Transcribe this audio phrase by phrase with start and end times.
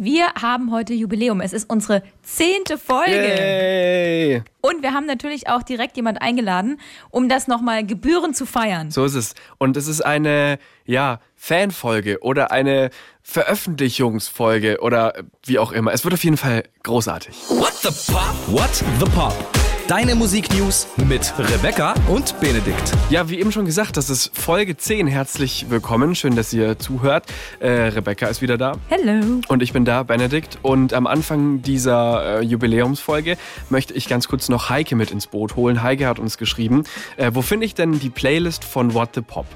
[0.00, 1.40] Wir haben heute Jubiläum.
[1.40, 3.10] Es ist unsere zehnte Folge.
[3.10, 4.42] Yay.
[4.60, 6.78] Und wir haben natürlich auch direkt jemand eingeladen,
[7.10, 8.92] um das nochmal gebührend zu feiern.
[8.92, 9.34] So ist es.
[9.58, 12.90] Und es ist eine, ja, Fanfolge oder eine
[13.22, 15.14] Veröffentlichungsfolge oder
[15.44, 15.92] wie auch immer.
[15.92, 17.34] Es wird auf jeden Fall großartig.
[17.48, 18.36] What the Pop?
[18.46, 19.57] What the Pop?
[19.88, 22.92] Deine Musiknews mit Rebecca und Benedikt.
[23.08, 25.06] Ja, wie eben schon gesagt, das ist Folge 10.
[25.06, 26.14] Herzlich willkommen.
[26.14, 27.24] Schön, dass ihr zuhört.
[27.58, 28.76] Äh, Rebecca ist wieder da.
[28.90, 29.40] Hello.
[29.48, 30.58] Und ich bin da, Benedikt.
[30.60, 33.38] Und am Anfang dieser äh, Jubiläumsfolge
[33.70, 35.82] möchte ich ganz kurz noch Heike mit ins Boot holen.
[35.82, 36.84] Heike hat uns geschrieben,
[37.16, 39.46] äh, wo finde ich denn die Playlist von What the Pop?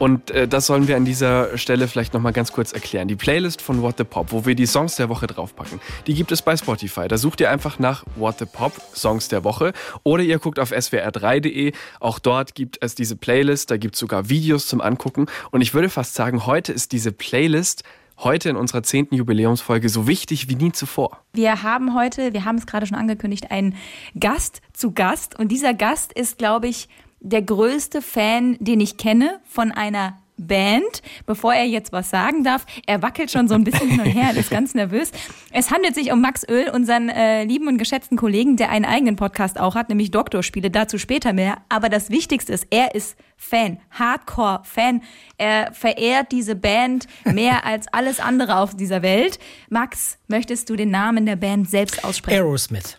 [0.00, 3.06] Und äh, das sollen wir an dieser Stelle vielleicht nochmal ganz kurz erklären.
[3.06, 6.32] Die Playlist von What the Pop, wo wir die Songs der Woche draufpacken, die gibt
[6.32, 7.06] es bei Spotify.
[7.06, 9.72] Da sucht ihr einfach nach What the Pop, Songs der Woche.
[10.02, 11.72] Oder ihr guckt auf swr3.de.
[12.00, 13.70] Auch dort gibt es diese Playlist.
[13.70, 15.26] Da gibt es sogar Videos zum Angucken.
[15.50, 17.82] Und ich würde fast sagen, heute ist diese Playlist
[18.18, 21.20] heute in unserer zehnten Jubiläumsfolge so wichtig wie nie zuvor.
[21.32, 23.76] Wir haben heute, wir haben es gerade schon angekündigt, einen
[24.18, 25.38] Gast zu Gast.
[25.38, 26.88] Und dieser Gast ist, glaube ich,
[27.20, 32.66] der größte Fan, den ich kenne von einer Band, bevor er jetzt was sagen darf.
[32.86, 35.10] Er wackelt schon so ein bisschen hin und her, ist ganz nervös.
[35.50, 39.16] Es handelt sich um Max Öl, unseren äh, lieben und geschätzten Kollegen, der einen eigenen
[39.16, 40.70] Podcast auch hat, nämlich Doktorspiele.
[40.70, 41.58] Dazu später mehr.
[41.68, 45.02] Aber das Wichtigste ist, er ist Fan, Hardcore-Fan.
[45.38, 49.38] Er verehrt diese Band mehr als alles andere auf dieser Welt.
[49.68, 52.38] Max, möchtest du den Namen der Band selbst aussprechen?
[52.38, 52.98] Aerosmith.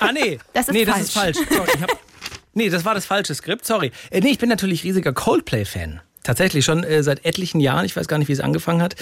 [0.00, 0.38] Ah, nee.
[0.52, 0.98] Das ist nee, falsch.
[0.98, 1.36] das ist falsch.
[1.50, 1.90] Sorry, ich hab,
[2.54, 3.64] nee, das war das falsche Skript.
[3.64, 3.92] Sorry.
[4.10, 6.00] Äh, nee, ich bin natürlich riesiger Coldplay-Fan.
[6.28, 7.86] Tatsächlich schon äh, seit etlichen Jahren.
[7.86, 8.96] Ich weiß gar nicht, wie es angefangen hat.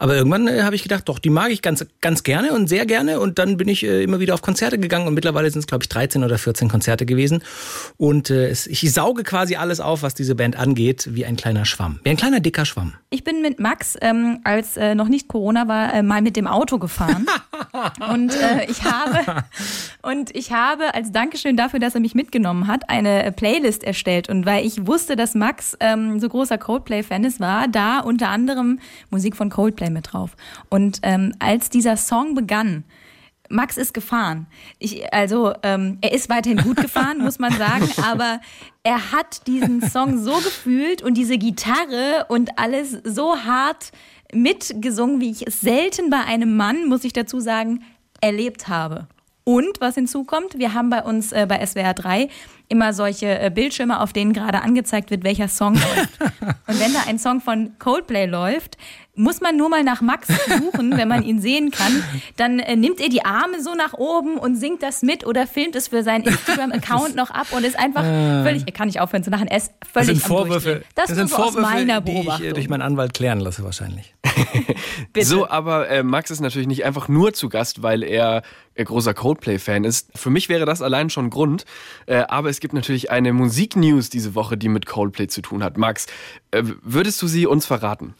[0.00, 2.86] Aber irgendwann äh, habe ich gedacht, doch, die mag ich ganz, ganz gerne und sehr
[2.86, 3.20] gerne.
[3.20, 5.06] Und dann bin ich äh, immer wieder auf Konzerte gegangen.
[5.06, 7.44] Und mittlerweile sind es, glaube ich, 13 oder 14 Konzerte gewesen.
[7.98, 11.66] Und äh, es, ich sauge quasi alles auf, was diese Band angeht, wie ein kleiner
[11.66, 12.00] Schwamm.
[12.02, 12.94] Wie ein kleiner, dicker Schwamm.
[13.10, 16.48] Ich bin mit Max, ähm, als äh, noch nicht Corona war, äh, mal mit dem
[16.48, 17.26] Auto gefahren.
[18.12, 18.32] und
[18.68, 19.44] ich habe
[20.02, 24.28] und ich habe als Dankeschön dafür, dass er mich mitgenommen hat, eine Playlist erstellt.
[24.28, 28.78] Und weil ich wusste, dass Max ähm, so großer Coldplay-Fan ist, war da unter anderem
[29.10, 30.36] Musik von Coldplay mit drauf.
[30.70, 32.84] Und ähm, als dieser Song begann,
[33.50, 34.46] Max ist gefahren.
[34.78, 38.40] Ich, also ähm, er ist weiterhin gut gefahren, muss man sagen, aber
[38.82, 43.92] er hat diesen Song so gefühlt und diese Gitarre und alles so hart
[44.32, 47.84] mitgesungen, wie ich es selten bei einem Mann, muss ich dazu sagen,
[48.22, 49.08] erlebt habe.
[49.44, 52.28] Und was hinzukommt, wir haben bei uns äh, bei SWR 3
[52.72, 56.20] immer solche äh, Bildschirme, auf denen gerade angezeigt wird, welcher Song läuft.
[56.66, 58.78] Und wenn da ein Song von Coldplay läuft,
[59.14, 62.02] muss man nur mal nach Max suchen, wenn man ihn sehen kann.
[62.36, 65.76] Dann äh, nimmt er die Arme so nach oben und singt das mit oder filmt
[65.76, 69.28] es für seinen Instagram-Account noch ab und ist einfach völlig, er kann nicht aufhören zu
[69.28, 70.82] lachen, er ist Das völlig sind am Vorwürfe.
[70.94, 72.54] Das, das nur sind so aus Vorwürfe meiner die ich äh, Beobachtung.
[72.54, 74.14] durch meinen Anwalt klären lasse wahrscheinlich.
[75.20, 78.42] So, aber äh, Max ist natürlich nicht einfach nur zu Gast, weil er
[78.74, 80.10] äh, großer Coldplay-Fan ist.
[80.14, 81.64] Für mich wäre das allein schon Grund.
[82.06, 85.76] Äh, aber es gibt natürlich eine Musiknews diese Woche, die mit Coldplay zu tun hat.
[85.76, 86.06] Max,
[86.52, 88.14] äh, würdest du sie uns verraten?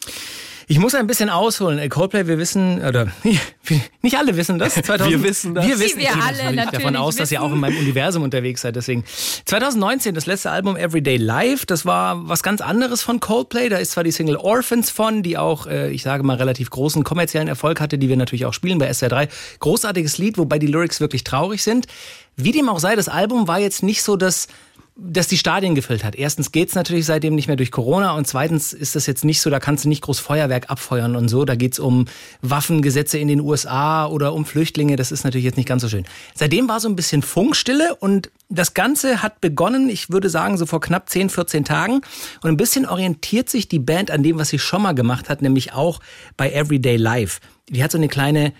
[0.67, 1.89] Ich muss ein bisschen ausholen.
[1.89, 3.07] Coldplay, wir wissen, oder
[4.01, 4.75] nicht alle wissen das.
[4.75, 5.67] 2000, Wir wissen das.
[5.67, 7.49] Wir wissen, Wir ich gehe alle natürlich davon natürlich aus, dass ihr wissen.
[7.49, 8.75] auch in meinem Universum unterwegs seid.
[8.75, 9.03] Deswegen
[9.45, 13.69] 2019, das letzte Album Everyday Life, das war was ganz anderes von Coldplay.
[13.69, 17.03] Da ist zwar die Single Orphans von, die auch, äh, ich sage mal, relativ großen
[17.03, 19.29] kommerziellen Erfolg hatte, die wir natürlich auch spielen bei SR3.
[19.59, 21.87] Großartiges Lied, wobei die Lyrics wirklich traurig sind.
[22.35, 24.47] Wie dem auch sei, das Album war jetzt nicht so das
[24.95, 26.15] das die Stadien gefüllt hat.
[26.15, 29.49] Erstens geht's natürlich seitdem nicht mehr durch Corona und zweitens ist das jetzt nicht so,
[29.49, 31.45] da kannst du nicht groß Feuerwerk abfeuern und so.
[31.45, 32.05] Da geht's um
[32.41, 34.95] Waffengesetze in den USA oder um Flüchtlinge.
[34.95, 36.05] Das ist natürlich jetzt nicht ganz so schön.
[36.35, 40.67] Seitdem war so ein bisschen Funkstille und das Ganze hat begonnen, ich würde sagen, so
[40.67, 42.01] vor knapp 10, 14 Tagen.
[42.43, 45.41] Und ein bisschen orientiert sich die Band an dem, was sie schon mal gemacht hat,
[45.41, 46.01] nämlich auch
[46.37, 47.39] bei Everyday Life.
[47.69, 48.53] Die hat so eine kleine,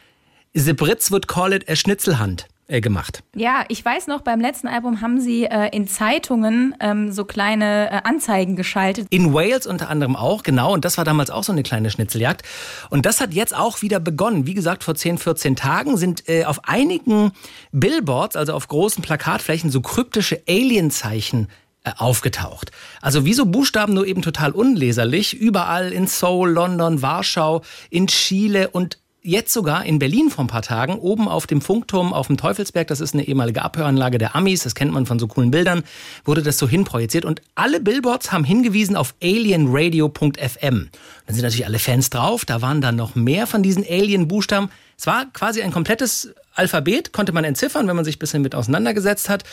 [0.55, 3.23] The Brits would call it a Schnitzelhand äh, gemacht.
[3.35, 7.91] Ja, ich weiß noch, beim letzten Album haben sie äh, in Zeitungen ähm, so kleine
[7.91, 9.07] äh, Anzeigen geschaltet.
[9.09, 10.73] In Wales unter anderem auch, genau.
[10.73, 12.43] Und das war damals auch so eine kleine Schnitzeljagd.
[12.89, 14.47] Und das hat jetzt auch wieder begonnen.
[14.47, 17.31] Wie gesagt, vor 10, 14 Tagen sind äh, auf einigen
[17.71, 21.49] Billboards, also auf großen Plakatflächen, so kryptische Alienzeichen
[21.83, 22.71] äh, aufgetaucht.
[23.01, 25.33] Also wie so Buchstaben, nur eben total unleserlich.
[25.33, 30.61] Überall in Seoul, London, Warschau, in Chile und jetzt sogar in Berlin vor ein paar
[30.61, 34.63] Tagen, oben auf dem Funkturm auf dem Teufelsberg, das ist eine ehemalige Abhöranlage der Amis,
[34.63, 35.83] das kennt man von so coolen Bildern,
[36.25, 40.89] wurde das so hinprojiziert und alle Billboards haben hingewiesen auf alienradio.fm.
[41.25, 44.69] Dann sind natürlich alle Fans drauf, da waren dann noch mehr von diesen Alien-Buchstaben.
[44.97, 48.55] Es war quasi ein komplettes Alphabet, konnte man entziffern, wenn man sich ein bisschen mit
[48.55, 49.43] auseinandergesetzt hat.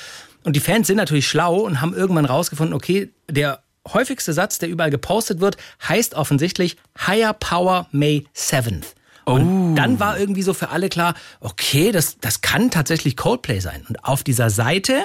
[0.42, 4.68] Und die Fans sind natürlich schlau und haben irgendwann rausgefunden, okay, der häufigste Satz, der
[4.68, 5.56] überall gepostet wird,
[5.88, 6.76] heißt offensichtlich
[7.06, 8.94] Higher Power May 7th.
[9.30, 9.34] Oh.
[9.34, 13.84] Und dann war irgendwie so für alle klar, okay, das, das kann tatsächlich Coldplay sein.
[13.88, 15.04] Und auf dieser Seite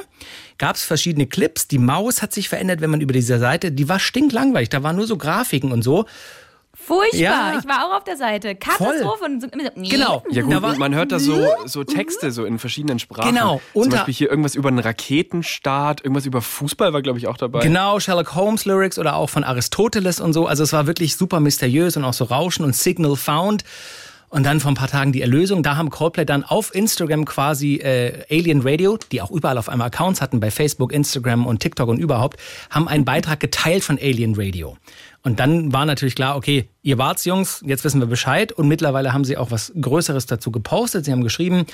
[0.57, 1.67] gab es verschiedene Clips.
[1.67, 4.69] Die Maus hat sich verändert, wenn man über diese Seite, die war stinklangweilig.
[4.69, 6.05] Da waren nur so Grafiken und so.
[6.75, 7.19] Furchtbar.
[7.19, 7.59] Ja.
[7.59, 8.53] Ich war auch auf der Seite.
[8.55, 9.25] Katastrophe.
[9.25, 10.23] Und so, genau.
[10.29, 13.33] Ja gut, und man hört da so, so Texte so in verschiedenen Sprachen.
[13.33, 13.61] Genau.
[13.73, 17.61] Zum Beispiel hier irgendwas über einen Raketenstart, irgendwas über Fußball war, glaube ich, auch dabei.
[17.61, 20.45] Genau, Sherlock Holmes Lyrics oder auch von Aristoteles und so.
[20.47, 23.63] Also es war wirklich super mysteriös und auch so Rauschen und Signal Found.
[24.29, 25.63] Und dann vor ein paar Tagen die Erlösung.
[25.63, 29.87] Da haben Coldplay dann auf Instagram quasi äh, Alien Radio, die auch überall auf einmal
[29.87, 32.39] Accounts hatten, bei Facebook, Instagram und TikTok und überhaupt,
[32.69, 34.77] haben einen Beitrag geteilt von Alien Radio.
[35.25, 38.51] Und dann war natürlich klar, okay, ihr wart's, Jungs, jetzt wissen wir Bescheid.
[38.51, 41.05] Und mittlerweile haben sie auch was Größeres dazu gepostet.
[41.05, 41.65] Sie haben geschrieben,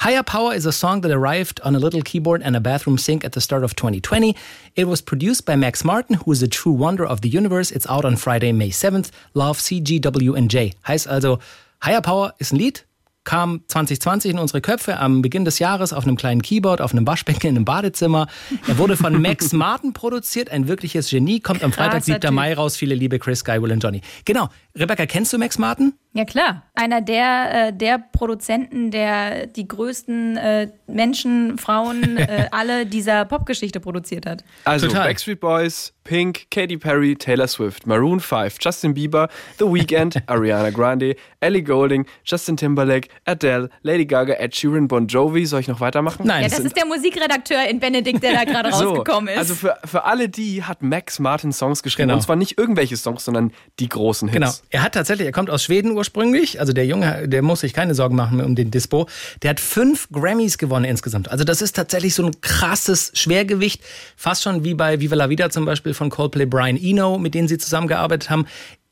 [0.00, 3.24] Higher Power is a song that arrived on a little keyboard and a bathroom sink
[3.24, 4.36] at the start of 2020.
[4.76, 7.72] It was produced by Max Martin, who is a true wonder of the universe.
[7.72, 9.10] It's out on Friday, May 7th.
[9.34, 10.74] Love CGWNJ.
[10.86, 11.40] Heißt also,
[11.84, 12.86] Higher Power ist ein Lied,
[13.24, 17.06] kam 2020 in unsere Köpfe am Beginn des Jahres auf einem kleinen Keyboard, auf einem
[17.06, 18.26] Waschbecken in einem Badezimmer.
[18.66, 22.34] Er wurde von Max Martin produziert, ein wirkliches Genie, kommt am Freitag, 7.
[22.34, 22.76] Mai raus.
[22.76, 24.00] Viele Liebe, Chris, Guy, Will und Johnny.
[24.24, 24.48] Genau.
[24.76, 25.94] Rebecca, kennst du Max Martin?
[26.12, 32.84] Ja klar, einer der, äh, der Produzenten, der die größten äh, Menschen, Frauen, äh, alle
[32.84, 34.42] dieser Popgeschichte produziert hat.
[34.64, 35.06] Also Total.
[35.06, 39.28] Backstreet Boys, Pink, Katy Perry, Taylor Swift, Maroon 5, Justin Bieber,
[39.60, 45.46] The Weeknd, Ariana Grande, Ellie Goulding, Justin Timberlake, Adele, Lady Gaga, Ed Sheeran, Bon Jovi.
[45.46, 46.26] Soll ich noch weitermachen?
[46.26, 46.42] Nein.
[46.42, 49.38] Ja, das ist der Musikredakteur in Benedikt, der da gerade so, rausgekommen ist.
[49.38, 52.08] Also für, für alle die hat Max Martin Songs geschrieben.
[52.08, 52.16] Genau.
[52.16, 54.34] Und zwar nicht irgendwelche Songs, sondern die großen Hits.
[54.34, 54.52] Genau.
[54.68, 56.60] Er hat tatsächlich, er kommt aus Schweden ursprünglich.
[56.60, 59.08] Also der Junge, der muss sich keine Sorgen machen um den Dispo.
[59.42, 61.30] Der hat fünf Grammys gewonnen insgesamt.
[61.30, 63.82] Also das ist tatsächlich so ein krasses Schwergewicht.
[64.16, 67.48] Fast schon wie bei Viva La Vida zum Beispiel von Coldplay Brian Eno, mit denen
[67.48, 68.46] sie zusammengearbeitet haben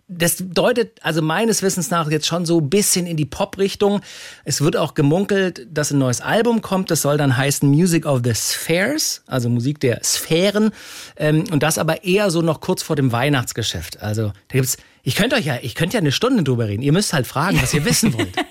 [0.09, 4.01] das deutet also meines Wissens nach jetzt schon so ein bisschen in die Pop-Richtung.
[4.45, 6.91] Es wird auch gemunkelt, dass ein neues Album kommt.
[6.91, 10.71] Das soll dann heißen Music of the Spheres, also Musik der Sphären.
[11.17, 14.01] Ähm, und das aber eher so noch kurz vor dem Weihnachtsgeschäft.
[14.01, 16.83] Also da gibt's, ich könnte euch ja, ich könnte ja eine Stunde drüber reden.
[16.83, 18.35] Ihr müsst halt fragen, was ihr wissen wollt.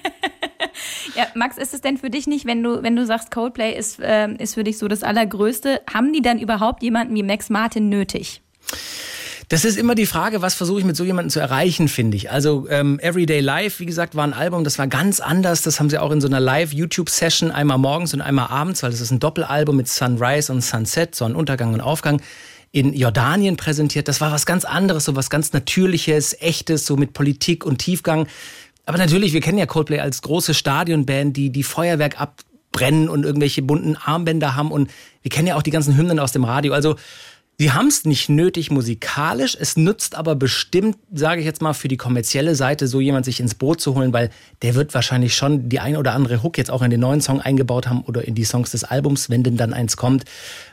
[1.16, 4.00] Ja, Max, ist es denn für dich nicht, wenn du, wenn du sagst, Coldplay ist,
[4.00, 7.90] äh, ist für dich so das Allergrößte, haben die dann überhaupt jemanden wie Max Martin
[7.90, 8.42] nötig?
[9.50, 12.30] Das ist immer die Frage, was versuche ich mit so jemandem zu erreichen, finde ich.
[12.30, 15.62] Also ähm, Everyday Life, wie gesagt, war ein Album, das war ganz anders.
[15.62, 19.00] Das haben sie auch in so einer Live-YouTube-Session einmal morgens und einmal abends, weil das
[19.00, 22.22] ist ein Doppelalbum mit Sunrise und Sunset, Sonnenuntergang und Aufgang
[22.74, 24.10] in Jordanien präsentiert.
[24.10, 28.28] Das war was ganz anderes, so was ganz Natürliches, Echtes, so mit Politik und Tiefgang.
[28.86, 33.62] Aber natürlich, wir kennen ja Coldplay als große Stadionband, die die Feuerwerk abbrennen und irgendwelche
[33.62, 34.72] bunten Armbänder haben.
[34.72, 34.92] Und
[35.22, 36.74] wir kennen ja auch die ganzen Hymnen aus dem Radio.
[36.74, 36.98] Also
[37.60, 41.88] Sie haben es nicht nötig musikalisch, es nützt aber bestimmt, sage ich jetzt mal, für
[41.88, 44.30] die kommerzielle Seite so jemand sich ins Boot zu holen, weil
[44.62, 47.42] der wird wahrscheinlich schon die ein oder andere Hook jetzt auch in den neuen Song
[47.42, 50.26] eingebaut haben oder in die Songs des Albums, wenn denn dann eins kommt,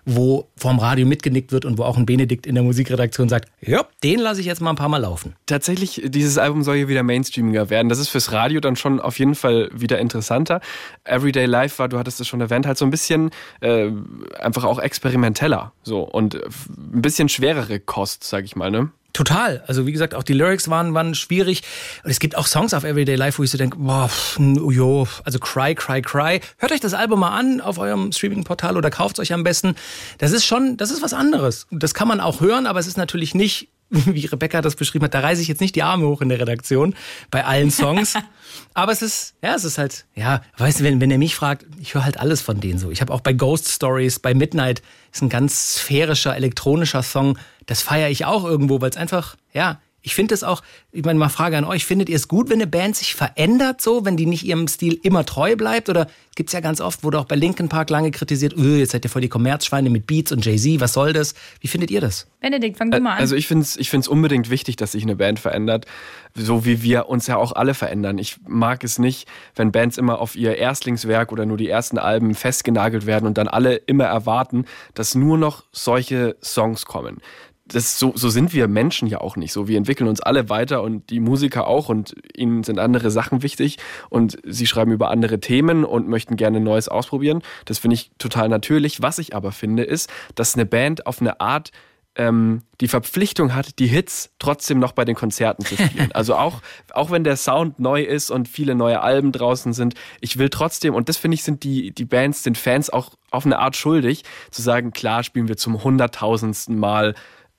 [0.05, 3.87] wo vom Radio mitgenickt wird und wo auch ein Benedikt in der Musikredaktion sagt, ja,
[4.03, 5.37] den lasse ich jetzt mal ein paar Mal laufen.
[5.47, 7.89] Tatsächlich, dieses Album soll hier wieder mainstreamiger werden.
[7.89, 10.61] Das ist fürs Radio dann schon auf jeden Fall wieder interessanter.
[11.05, 13.31] Everyday Life war, du hattest es schon erwähnt, halt so ein bisschen
[13.63, 13.91] äh,
[14.39, 15.73] einfach auch experimenteller.
[15.83, 16.39] So und
[16.77, 18.91] ein bisschen schwerere Kost, sag ich mal, ne?
[19.15, 19.63] Total.
[19.69, 21.63] Also wie gesagt, auch die Lyrics waren, waren schwierig.
[22.03, 25.39] Und es gibt auch Songs auf Everyday Life, wo ich so denke, boah, jo, also
[25.39, 26.41] Cry, Cry, Cry.
[26.59, 29.77] Hört euch das Album mal an auf eurem Streaming-Portal oder kauft es euch am besten.
[30.19, 31.69] Das ist schon, das ist was anderes.
[31.71, 33.69] Das kann man auch hören, aber es ist natürlich nicht
[34.07, 36.41] wie Rebecca das beschrieben hat, da reiße ich jetzt nicht die Arme hoch in der
[36.41, 36.95] Redaktion
[37.31, 38.15] bei allen Songs.
[38.75, 41.67] Aber es ist, ja, es ist halt, ja, weißt du, wenn, wenn er mich fragt,
[41.81, 42.91] ich höre halt alles von denen so.
[42.91, 44.83] Ich habe auch bei Ghost Stories, bei Midnight,
[45.13, 47.39] ist ein ganz sphärischer, elektronischer Song.
[47.67, 51.19] Das feiere ich auch irgendwo, weil es einfach, ja, ich finde es auch, ich meine
[51.19, 54.19] mal Frage an euch, findet ihr es gut, wenn eine Band sich verändert so, wenn
[54.19, 55.89] die nicht ihrem Stil immer treu bleibt?
[55.89, 58.93] Oder gibt es ja ganz oft, wurde auch bei Linkin Park lange kritisiert, öh, jetzt
[58.93, 61.35] seid ihr voll die Kommerzschweine mit Beats und Jay-Z, was soll das?
[61.61, 62.27] Wie findet ihr das?
[62.43, 63.19] Benedikt, fang du mal an.
[63.19, 65.87] Also ich finde es ich find's unbedingt wichtig, dass sich eine Band verändert,
[66.35, 68.19] so wie wir uns ja auch alle verändern.
[68.19, 72.35] Ich mag es nicht, wenn Bands immer auf ihr Erstlingswerk oder nur die ersten Alben
[72.35, 77.23] festgenagelt werden und dann alle immer erwarten, dass nur noch solche Songs kommen
[77.67, 79.69] das so, so sind wir Menschen ja auch nicht so.
[79.69, 83.79] Wir entwickeln uns alle weiter und die Musiker auch und ihnen sind andere Sachen wichtig
[84.11, 87.43] und sie schreiben über andere Themen und möchten gerne Neues ausprobieren.
[87.65, 89.01] Das finde ich total natürlich.
[89.01, 91.71] Was ich aber finde, ist, dass eine Band auf eine Art
[92.17, 96.11] ähm, die Verpflichtung hat, die Hits trotzdem noch bei den Konzerten zu spielen.
[96.15, 96.61] Also auch,
[96.93, 100.95] auch wenn der Sound neu ist und viele neue Alben draußen sind, ich will trotzdem,
[100.95, 104.23] und das finde ich, sind die, die Bands, den Fans auch auf eine Art schuldig,
[104.51, 107.15] zu sagen, klar spielen wir zum hunderttausendsten Mal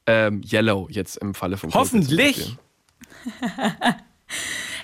[0.07, 2.57] ähm, Yellow jetzt im Falle von Hoffentlich.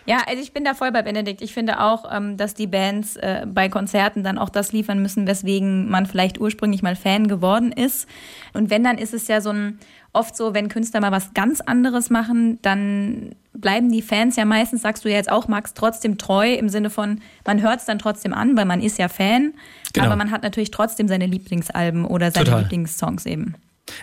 [0.06, 1.42] Ja, also ich bin da voll bei Benedikt.
[1.42, 5.28] Ich finde auch, ähm, dass die Bands äh, bei Konzerten dann auch das liefern müssen,
[5.28, 8.08] weswegen man vielleicht ursprünglich mal Fan geworden ist.
[8.54, 9.80] Und wenn, dann ist es ja so ein
[10.14, 14.82] oft so, wenn Künstler mal was ganz anderes machen, dann bleiben die Fans ja meistens,
[14.82, 18.00] sagst du ja jetzt auch, Max, trotzdem treu im Sinne von, man hört es dann
[18.00, 19.54] trotzdem an, weil man ist ja Fan,
[19.94, 20.08] genau.
[20.08, 22.62] aber man hat natürlich trotzdem seine Lieblingsalben oder seine Total.
[22.64, 23.56] Lieblingssongs eben.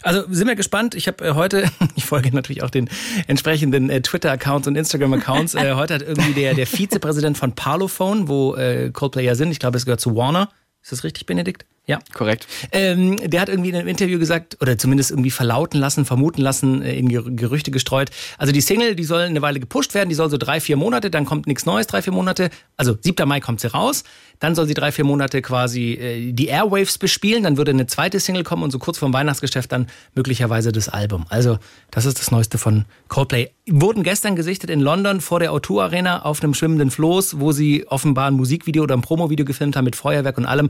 [0.02, 0.94] Also sind wir gespannt.
[0.94, 2.88] Ich habe äh, heute, ich folge natürlich auch den
[3.26, 5.54] entsprechenden äh, Twitter-Accounts und Instagram-Accounts.
[5.54, 9.58] äh, heute hat irgendwie der, der Vizepräsident von Parlophone, wo äh, Coldplay ja sind, ich
[9.58, 10.50] glaube, es gehört zu Warner.
[10.82, 11.64] Ist das richtig, Benedikt?
[11.88, 12.46] Ja, korrekt.
[12.70, 16.82] Ähm, der hat irgendwie in einem Interview gesagt, oder zumindest irgendwie verlauten lassen, vermuten lassen,
[16.82, 18.10] äh, in Gerüchte gestreut.
[18.36, 21.10] Also die Single, die soll eine Weile gepusht werden, die soll so drei, vier Monate,
[21.10, 22.50] dann kommt nichts Neues, drei, vier Monate.
[22.76, 23.26] Also 7.
[23.26, 24.04] Mai kommt sie raus,
[24.38, 28.20] dann soll sie drei, vier Monate quasi äh, die Airwaves bespielen, dann würde eine zweite
[28.20, 31.24] Single kommen und so kurz vorm Weihnachtsgeschäft dann möglicherweise das Album.
[31.30, 31.58] Also
[31.90, 33.48] das ist das Neueste von Coldplay.
[33.66, 37.86] Wurden gestern gesichtet in London vor der O2 Arena auf einem schwimmenden Floß, wo sie
[37.88, 40.68] offenbar ein Musikvideo oder ein Promovideo gefilmt haben mit Feuerwerk und allem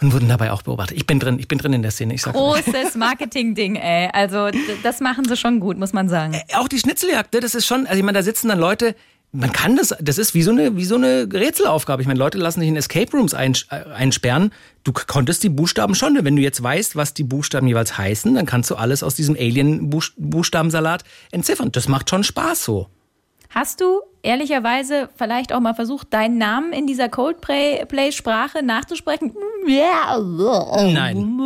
[0.00, 0.96] und wurden dabei auch beobachtet.
[0.96, 2.14] Ich bin drin, ich bin drin in der Szene.
[2.14, 4.08] Ich sag's Großes Marketing-Ding, ey.
[4.12, 4.48] Also
[4.82, 6.34] das machen sie schon gut, muss man sagen.
[6.34, 8.94] Äh, auch die Schnitzeljagd, das ist schon, also ich meine, da sitzen dann Leute,
[9.32, 12.02] man kann das, das ist wie so eine, wie so eine Rätselaufgabe.
[12.02, 13.52] Ich meine, Leute lassen sich in Escape Rooms äh,
[13.94, 14.52] einsperren.
[14.82, 18.46] Du konntest die Buchstaben schon, wenn du jetzt weißt, was die Buchstaben jeweils heißen, dann
[18.46, 21.70] kannst du alles aus diesem Alien-Buchstabensalat entziffern.
[21.70, 22.88] Das macht schon Spaß so.
[23.50, 29.34] Hast du ehrlicherweise vielleicht auch mal versucht, deinen Namen in dieser Coldplay-Sprache nachzusprechen?
[30.92, 31.36] Nein.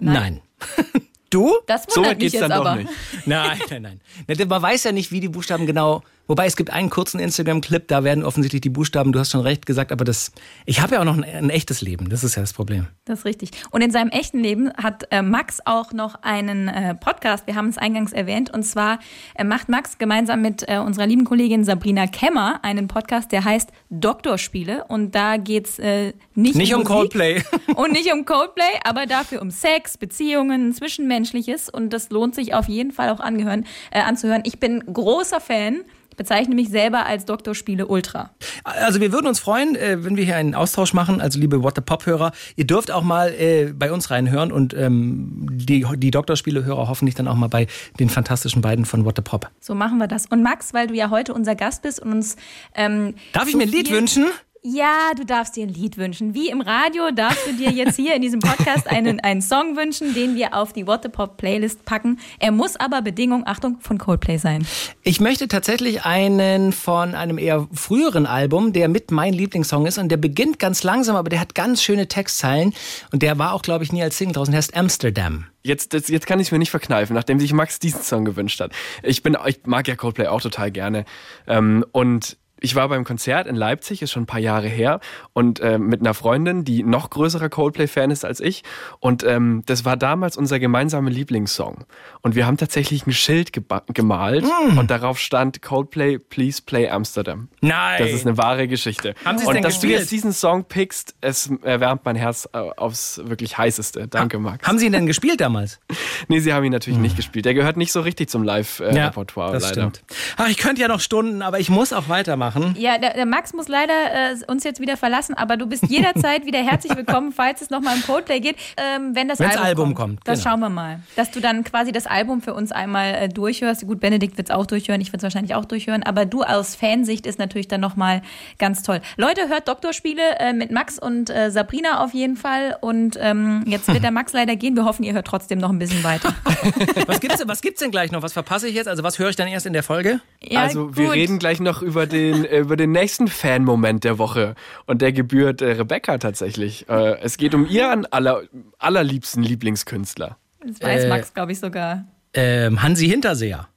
[0.00, 0.12] Nein.
[0.12, 0.40] Nein.
[1.30, 1.54] Du?
[1.68, 2.80] Das wundert so mich jetzt aber.
[3.24, 4.48] Nein, nein, nein.
[4.48, 8.04] Man weiß ja nicht, wie die Buchstaben genau Wobei es gibt einen kurzen Instagram-Clip, da
[8.04, 10.30] werden offensichtlich die Buchstaben, du hast schon recht gesagt, aber das,
[10.64, 12.86] ich habe ja auch noch ein, ein, echtes Leben, das ist ja das Problem.
[13.04, 13.50] Das ist richtig.
[13.72, 17.68] Und in seinem echten Leben hat äh, Max auch noch einen äh, Podcast, wir haben
[17.68, 19.00] es eingangs erwähnt, und zwar
[19.34, 23.70] äh, macht Max gemeinsam mit äh, unserer lieben Kollegin Sabrina Kemmer einen Podcast, der heißt
[23.90, 27.42] Doktorspiele und da geht's äh, nicht, nicht um, um Coldplay.
[27.74, 32.68] und nicht um Coldplay, aber dafür um Sex, Beziehungen, Zwischenmenschliches und das lohnt sich auf
[32.68, 34.42] jeden Fall auch angehören, äh, anzuhören.
[34.44, 35.82] Ich bin großer Fan
[36.20, 37.54] bezeichne mich selber als Dr.
[37.54, 38.28] Spiele Ultra.
[38.64, 41.22] Also wir würden uns freuen, äh, wenn wir hier einen Austausch machen.
[41.22, 45.46] Also liebe What the Pop-Hörer, ihr dürft auch mal äh, bei uns reinhören und ähm,
[45.50, 49.48] die, die Doktorspiele-Hörer hoffentlich dann auch mal bei den fantastischen beiden von What the Pop.
[49.60, 50.26] So machen wir das.
[50.26, 52.36] Und Max, weil du ja heute unser Gast bist und uns
[52.74, 54.26] ähm, Darf ich mir ein Lied wünschen?
[54.62, 56.34] Ja, du darfst dir ein Lied wünschen.
[56.34, 60.12] Wie im Radio darfst du dir jetzt hier in diesem Podcast einen, einen Song wünschen,
[60.12, 62.18] den wir auf die What the Pop Playlist packen.
[62.40, 64.66] Er muss aber Bedingung, Achtung, von Coldplay sein.
[65.02, 70.10] Ich möchte tatsächlich einen von einem eher früheren Album, der mit mein Lieblingssong ist und
[70.10, 72.74] der beginnt ganz langsam, aber der hat ganz schöne Textzeilen
[73.12, 74.52] und der war auch, glaube ich, nie als Single draußen.
[74.52, 75.46] Der heißt Amsterdam.
[75.62, 78.60] Jetzt, jetzt, jetzt kann ich es mir nicht verkneifen, nachdem sich Max diesen Song gewünscht
[78.60, 78.72] hat.
[79.02, 81.06] Ich bin, ich mag ja Coldplay auch total gerne.
[81.46, 85.00] Ähm, und ich war beim Konzert in Leipzig, ist schon ein paar Jahre her,
[85.32, 88.62] und äh, mit einer Freundin, die noch größerer Coldplay-Fan ist als ich.
[88.98, 91.84] Und ähm, das war damals unser gemeinsamer Lieblingssong.
[92.20, 94.78] Und wir haben tatsächlich ein Schild gemalt mm.
[94.78, 97.48] und darauf stand Coldplay, please play Amsterdam.
[97.60, 98.02] Nein!
[98.02, 99.14] Das ist eine wahre Geschichte.
[99.24, 99.94] Haben Sie und denn dass gespielt?
[99.94, 104.08] du jetzt diesen Song pickst, es erwärmt mein Herz äh, aufs wirklich heißeste.
[104.08, 104.66] Danke, Max.
[104.66, 105.80] Haben Sie ihn denn gespielt damals?
[106.28, 107.02] nee, Sie haben ihn natürlich mm.
[107.02, 107.44] nicht gespielt.
[107.44, 109.68] Der gehört nicht so richtig zum Live-Repertoire, äh, ja, leider.
[109.68, 110.02] Stimmt.
[110.36, 112.74] Ach, ich könnte ja noch Stunden, aber ich muss auch weitermachen machen.
[112.78, 116.46] Ja, der, der Max muss leider äh, uns jetzt wieder verlassen, aber du bist jederzeit
[116.46, 119.96] wieder herzlich willkommen, falls es nochmal im Coldplay geht, ähm, wenn das Album, Album, kommt.
[119.96, 120.50] kommt das genau.
[120.50, 121.00] schauen wir mal.
[121.16, 123.86] Dass du dann quasi das Album für uns einmal äh, durchhörst.
[123.86, 126.74] Gut, Benedikt wird es auch durchhören, ich würde es wahrscheinlich auch durchhören, aber du aus
[126.74, 128.22] Fansicht ist natürlich dann nochmal
[128.58, 129.00] ganz toll.
[129.16, 133.88] Leute, hört Doktorspiele äh, mit Max und äh, Sabrina auf jeden Fall und ähm, jetzt
[133.88, 134.76] wird der Max leider gehen.
[134.76, 136.34] Wir hoffen, ihr hört trotzdem noch ein bisschen weiter.
[137.06, 138.22] was gibt's, was gibt's denn gleich noch?
[138.22, 138.88] Was verpasse ich jetzt?
[138.88, 140.20] Also was höre ich dann erst in der Folge?
[140.42, 140.96] Ja, also gut.
[140.96, 144.54] wir reden gleich noch über den den, äh, über den nächsten Fan-Moment der Woche.
[144.86, 146.88] Und der gebührt äh, Rebecca tatsächlich.
[146.88, 148.42] Äh, es geht um ihren aller,
[148.78, 150.36] allerliebsten Lieblingskünstler.
[150.66, 152.04] Das weiß äh, Max, glaube ich, sogar.
[152.34, 153.68] Ähm, Hansi Hinterseher.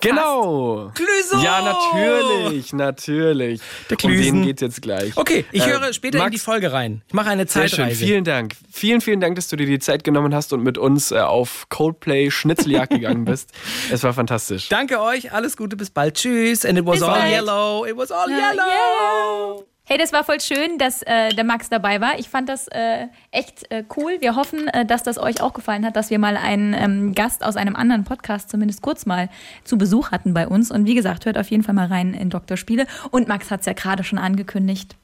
[0.00, 0.90] Genau.
[0.94, 1.42] Clüso.
[1.42, 3.60] Ja, natürlich, natürlich.
[3.88, 4.30] Der Klüsen.
[4.30, 5.16] Um den geht's jetzt gleich.
[5.16, 7.02] Okay, ich äh, höre später Max, in die Folge rein.
[7.08, 7.76] Ich mache eine Zeitreise.
[7.76, 8.54] Sehr schön, vielen Dank.
[8.72, 11.68] Vielen, vielen Dank, dass du dir die Zeit genommen hast und mit uns äh, auf
[11.68, 13.50] Coldplay Schnitzeljagd gegangen bist.
[13.92, 14.68] Es war fantastisch.
[14.68, 16.14] Danke euch, alles Gute, bis bald.
[16.14, 16.64] Tschüss.
[16.64, 17.32] And it was bis all bald.
[17.32, 17.86] yellow.
[17.86, 18.62] It was all ja, yellow.
[18.62, 19.66] yellow.
[19.92, 22.16] Hey, das war voll schön, dass äh, der Max dabei war.
[22.16, 24.18] Ich fand das äh, echt äh, cool.
[24.20, 27.42] Wir hoffen, äh, dass das euch auch gefallen hat, dass wir mal einen ähm, Gast
[27.42, 29.28] aus einem anderen Podcast zumindest kurz mal
[29.64, 30.70] zu Besuch hatten bei uns.
[30.70, 32.56] Und wie gesagt, hört auf jeden Fall mal rein in Dr.
[32.56, 32.86] Spiele.
[33.10, 34.94] Und Max hat es ja gerade schon angekündigt,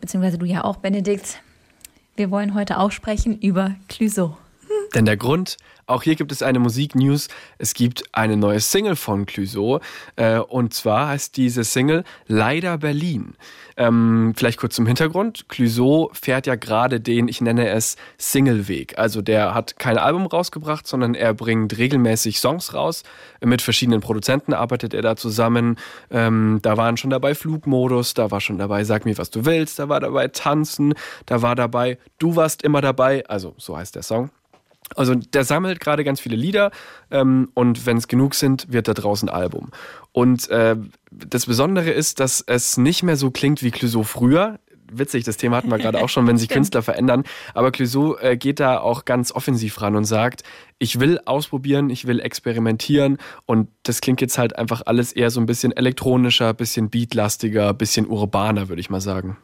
[0.00, 1.40] beziehungsweise du ja auch, Benedikt.
[2.16, 4.36] Wir wollen heute auch sprechen über Clüso.
[4.94, 5.56] Denn der Grund,
[5.88, 7.28] auch hier gibt es eine Musiknews.
[7.58, 9.80] Es gibt eine neue Single von Clouseau.
[10.16, 13.34] Äh, und zwar heißt diese Single Leider Berlin.
[13.76, 15.48] Ähm, vielleicht kurz zum Hintergrund.
[15.48, 18.98] Clouseau fährt ja gerade den, ich nenne es Singleweg.
[18.98, 23.04] Also der hat kein Album rausgebracht, sondern er bringt regelmäßig Songs raus.
[23.44, 25.76] Mit verschiedenen Produzenten arbeitet er da zusammen.
[26.10, 29.78] Ähm, da waren schon dabei Flugmodus, da war schon dabei Sag mir, was du willst,
[29.78, 30.94] da war dabei Tanzen,
[31.26, 33.24] da war dabei Du warst immer dabei.
[33.28, 34.30] Also so heißt der Song.
[34.94, 36.70] Also der sammelt gerade ganz viele Lieder
[37.10, 39.70] ähm, und wenn es genug sind, wird da draußen ein Album.
[40.12, 40.76] Und äh,
[41.10, 44.60] das Besondere ist, dass es nicht mehr so klingt wie Clouseau früher.
[44.90, 47.24] Witzig, das Thema hatten wir gerade auch schon, wenn sich Künstler verändern.
[47.52, 50.44] Aber Clouseau äh, geht da auch ganz offensiv ran und sagt,
[50.78, 55.40] ich will ausprobieren, ich will experimentieren und das klingt jetzt halt einfach alles eher so
[55.40, 59.36] ein bisschen elektronischer, bisschen beatlastiger, bisschen urbaner, würde ich mal sagen.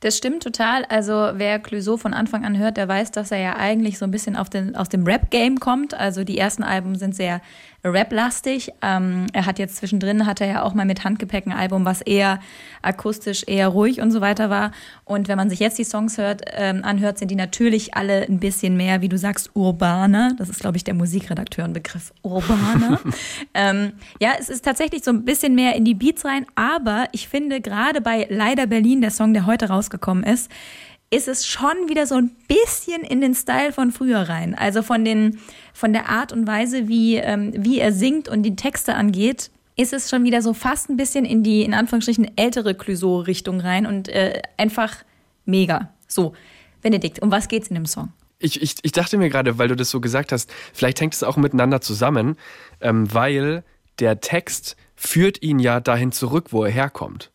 [0.00, 0.84] Das stimmt total.
[0.86, 4.10] Also wer Clouseau von Anfang an hört, der weiß, dass er ja eigentlich so ein
[4.10, 5.94] bisschen den, aus dem Rap-Game kommt.
[5.94, 7.40] Also die ersten Alben sind sehr
[7.84, 8.72] Rap-lastig.
[8.82, 12.00] Ähm, er hat jetzt zwischendrin, hat er ja auch mal mit Handgepäck ein Album, was
[12.00, 12.40] eher
[12.82, 14.72] akustisch, eher ruhig und so weiter war.
[15.04, 18.40] Und wenn man sich jetzt die Songs hört, ähm, anhört, sind die natürlich alle ein
[18.40, 20.34] bisschen mehr, wie du sagst, urbaner.
[20.38, 23.00] Das ist, glaube ich, der Musikredakteur ein Begriff, urbaner.
[23.54, 27.28] ähm, ja, es ist tatsächlich so ein bisschen mehr in die Beats rein, aber ich
[27.28, 30.50] finde gerade bei Leider Berlin, der Song, der heute rausgekommen ist,
[31.10, 34.54] ist es schon wieder so ein bisschen in den Style von früher rein.
[34.54, 35.38] Also von, den,
[35.72, 39.92] von der Art und Weise, wie, ähm, wie er singt und die Texte angeht, ist
[39.92, 44.08] es schon wieder so fast ein bisschen in die, in Anführungsstrichen, ältere Clouseau-Richtung rein und
[44.08, 44.96] äh, einfach
[45.44, 45.92] mega.
[46.06, 46.34] So,
[46.82, 48.12] Benedikt, um was geht's in dem Song?
[48.40, 51.22] Ich, ich, ich dachte mir gerade, weil du das so gesagt hast, vielleicht hängt es
[51.22, 52.36] auch miteinander zusammen,
[52.80, 53.64] ähm, weil
[53.98, 57.30] der Text führt ihn ja dahin zurück, wo er herkommt.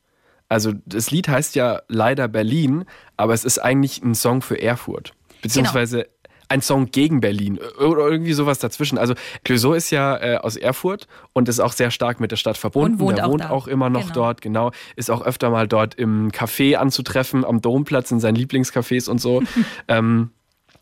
[0.54, 2.86] Also das Lied heißt ja leider Berlin,
[3.18, 5.14] aber es ist eigentlich ein Song für Erfurt.
[5.42, 6.10] Beziehungsweise genau.
[6.48, 9.00] ein Song gegen Berlin oder irgendwie sowas dazwischen.
[9.00, 12.58] Also Clouseau ist ja äh, aus Erfurt und ist auch sehr stark mit der Stadt
[12.58, 12.94] verbunden.
[12.94, 13.50] Und wohnt er auch wohnt da.
[13.50, 14.14] auch immer noch Genau.
[14.14, 14.72] dort, genau.
[14.96, 19.42] Ist auch öfter mal dort im Café anzutreffen, am Domplatz, in seinen Lieblingscafés und so.
[19.88, 20.30] ähm,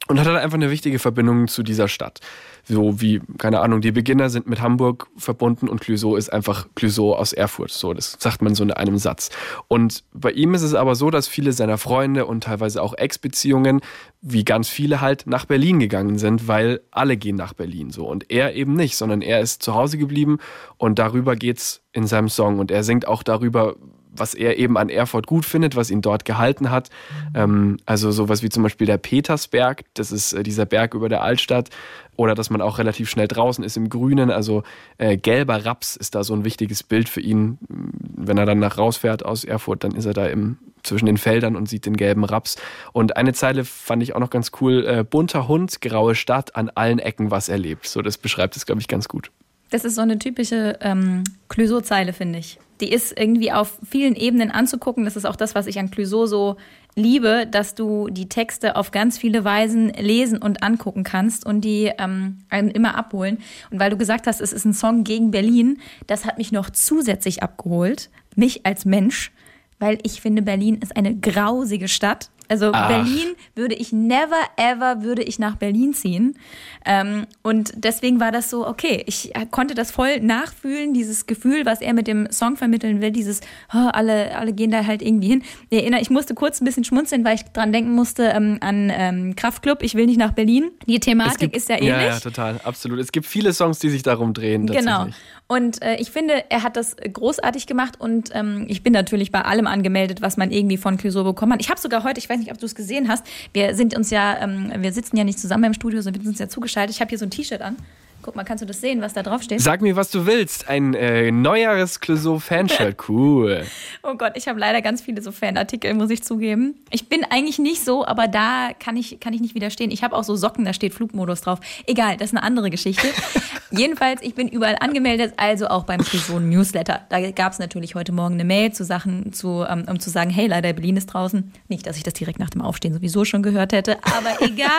[0.08, 2.19] und hat halt einfach eine wichtige Verbindung zu dieser Stadt.
[2.63, 7.15] So wie, keine Ahnung, die Beginner sind mit Hamburg verbunden und Clouseau ist einfach Clouseau
[7.15, 7.71] aus Erfurt.
[7.71, 9.30] So, das sagt man so in einem Satz.
[9.67, 13.82] Und bei ihm ist es aber so, dass viele seiner Freunde und teilweise auch Ex-Beziehungen,
[14.21, 18.08] wie ganz viele halt, nach Berlin gegangen sind, weil alle gehen nach Berlin so.
[18.08, 20.38] Und er eben nicht, sondern er ist zu Hause geblieben
[20.78, 22.60] und darüber geht's in seinem Song.
[22.60, 23.75] Und er singt auch darüber,
[24.12, 26.89] was er eben an Erfurt gut findet, was ihn dort gehalten hat.
[27.34, 31.24] Ähm, also sowas wie zum Beispiel der Petersberg, das ist äh, dieser Berg über der
[31.24, 31.69] Altstadt.
[32.17, 34.30] Oder dass man auch relativ schnell draußen ist im Grünen.
[34.30, 34.63] Also
[34.97, 37.58] äh, gelber Raps ist da so ein wichtiges Bild für ihn.
[37.69, 41.56] Wenn er dann nach rausfährt aus Erfurt, dann ist er da im, zwischen den Feldern
[41.56, 42.58] und sieht den gelben Raps.
[42.91, 44.86] Und eine Zeile fand ich auch noch ganz cool.
[44.86, 47.88] Äh, bunter Hund, graue Stadt, an allen Ecken was erlebt.
[47.88, 49.32] So, das beschreibt es, glaube ich, ganz gut.
[49.71, 52.60] Das ist so eine typische ähm, Clouseau-Zeile, finde ich.
[52.81, 55.05] Die ist irgendwie auf vielen Ebenen anzugucken.
[55.05, 56.57] Das ist auch das, was ich an Clouseau so
[56.95, 61.91] liebe, dass du die Texte auf ganz viele Weisen lesen und angucken kannst und die
[61.97, 63.38] ähm, einen immer abholen.
[63.69, 66.69] Und weil du gesagt hast, es ist ein Song gegen Berlin, das hat mich noch
[66.69, 69.31] zusätzlich abgeholt, mich als Mensch,
[69.79, 72.29] weil ich finde, Berlin ist eine grausige Stadt.
[72.51, 72.89] Also Ach.
[72.89, 76.37] Berlin würde ich never ever würde ich nach Berlin ziehen.
[76.85, 81.79] Ähm, und deswegen war das so, okay, ich konnte das voll nachfühlen, dieses Gefühl, was
[81.79, 83.39] er mit dem Song vermitteln will, dieses,
[83.73, 85.43] oh, alle, alle gehen da halt irgendwie hin.
[85.69, 88.91] Ich, erinnere, ich musste kurz ein bisschen schmunzeln, weil ich dran denken musste ähm, an
[88.93, 90.71] ähm, Kraftklub, ich will nicht nach Berlin.
[90.87, 91.89] Die Thematik gibt- ist ja ähnlich.
[91.89, 92.99] Ja, ja, total, absolut.
[92.99, 94.65] Es gibt viele Songs, die sich darum drehen.
[94.65, 95.07] Genau.
[95.51, 99.41] Und äh, ich finde, er hat das großartig gemacht und ähm, ich bin natürlich bei
[99.41, 101.61] allem angemeldet, was man irgendwie von Clouseau bekommen hat.
[101.61, 104.11] Ich habe sogar heute, ich weiß nicht, ob du es gesehen hast, wir sind uns
[104.11, 106.95] ja, ähm, wir sitzen ja nicht zusammen im Studio, sondern wir sind uns ja zugeschaltet.
[106.95, 107.75] Ich habe hier so ein T-Shirt an.
[108.21, 109.62] Guck mal, kannst du das sehen, was da drauf steht?
[109.62, 110.67] Sag mir, was du willst.
[110.69, 112.97] Ein äh, neueres Clouseau-Fanshirt.
[113.07, 113.65] Cool.
[114.03, 116.75] Oh Gott, ich habe leider ganz viele so Fanartikel, muss ich zugeben.
[116.91, 119.91] Ich bin eigentlich nicht so, aber da kann ich, kann ich nicht widerstehen.
[119.91, 121.60] Ich habe auch so Socken, da steht Flugmodus drauf.
[121.88, 123.07] Egal, das ist eine andere Geschichte.
[123.71, 127.01] Jedenfalls, ich bin überall angemeldet, also auch beim Clouseau Newsletter.
[127.10, 130.29] Da gab es natürlich heute Morgen eine Mail zu Sachen, zu, ähm, um zu sagen,
[130.29, 131.51] hey, leider Berlin ist draußen.
[131.67, 134.69] Nicht, dass ich das direkt nach dem Aufstehen sowieso schon gehört hätte, aber egal.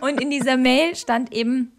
[0.00, 1.72] Und in dieser Mail stand eben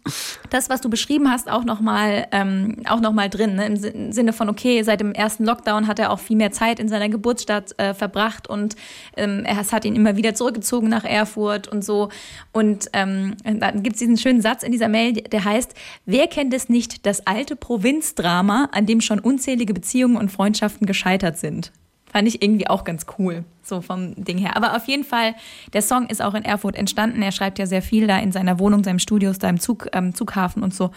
[0.50, 3.56] das, was du beschrieben hast, auch nochmal ähm, auch noch drin.
[3.56, 3.66] Ne?
[3.66, 6.52] Im Sin- im Sinne von, okay, seit dem ersten Lockdown hat er auch viel mehr
[6.52, 8.76] Zeit in seiner Geburtsstadt äh, verbracht und
[9.16, 12.10] ähm, er- hat ihn immer wieder zurückgezogen nach Erfurt und so.
[12.52, 15.74] Und ähm, dann gibt es diesen schönen Satz in dieser Mail, der heißt,
[16.06, 21.38] wer kennt es nicht, das alte Provinzdrama, an dem schon unzählige Beziehungen und Freundschaften gescheitert
[21.38, 21.72] sind?
[22.10, 24.56] Fand ich irgendwie auch ganz cool, so vom Ding her.
[24.56, 25.34] Aber auf jeden Fall,
[25.72, 27.22] der Song ist auch in Erfurt entstanden.
[27.22, 30.14] Er schreibt ja sehr viel da in seiner Wohnung, seinem Studio, da im Zug, ähm,
[30.14, 30.90] Zughafen und so.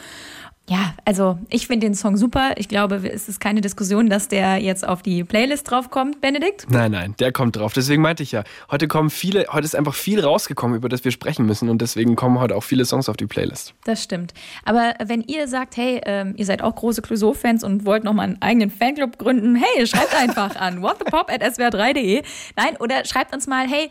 [0.69, 2.55] Ja, also ich finde den Song super.
[2.57, 6.67] Ich glaube, es ist keine Diskussion, dass der jetzt auf die Playlist draufkommt, Benedikt.
[6.69, 7.71] Nein, nein, der kommt drauf.
[7.71, 11.11] Deswegen meinte ich ja, heute kommen viele, heute ist einfach viel rausgekommen, über das wir
[11.11, 13.75] sprechen müssen und deswegen kommen heute auch viele Songs auf die Playlist.
[13.85, 14.33] Das stimmt.
[14.65, 18.41] Aber wenn ihr sagt, hey, ähm, ihr seid auch große Clouseau-Fans und wollt nochmal einen
[18.41, 22.23] eigenen Fanclub gründen, hey, schreibt einfach an whatthepop at swr3.de.
[22.57, 23.89] Nein, oder schreibt uns mal, hey,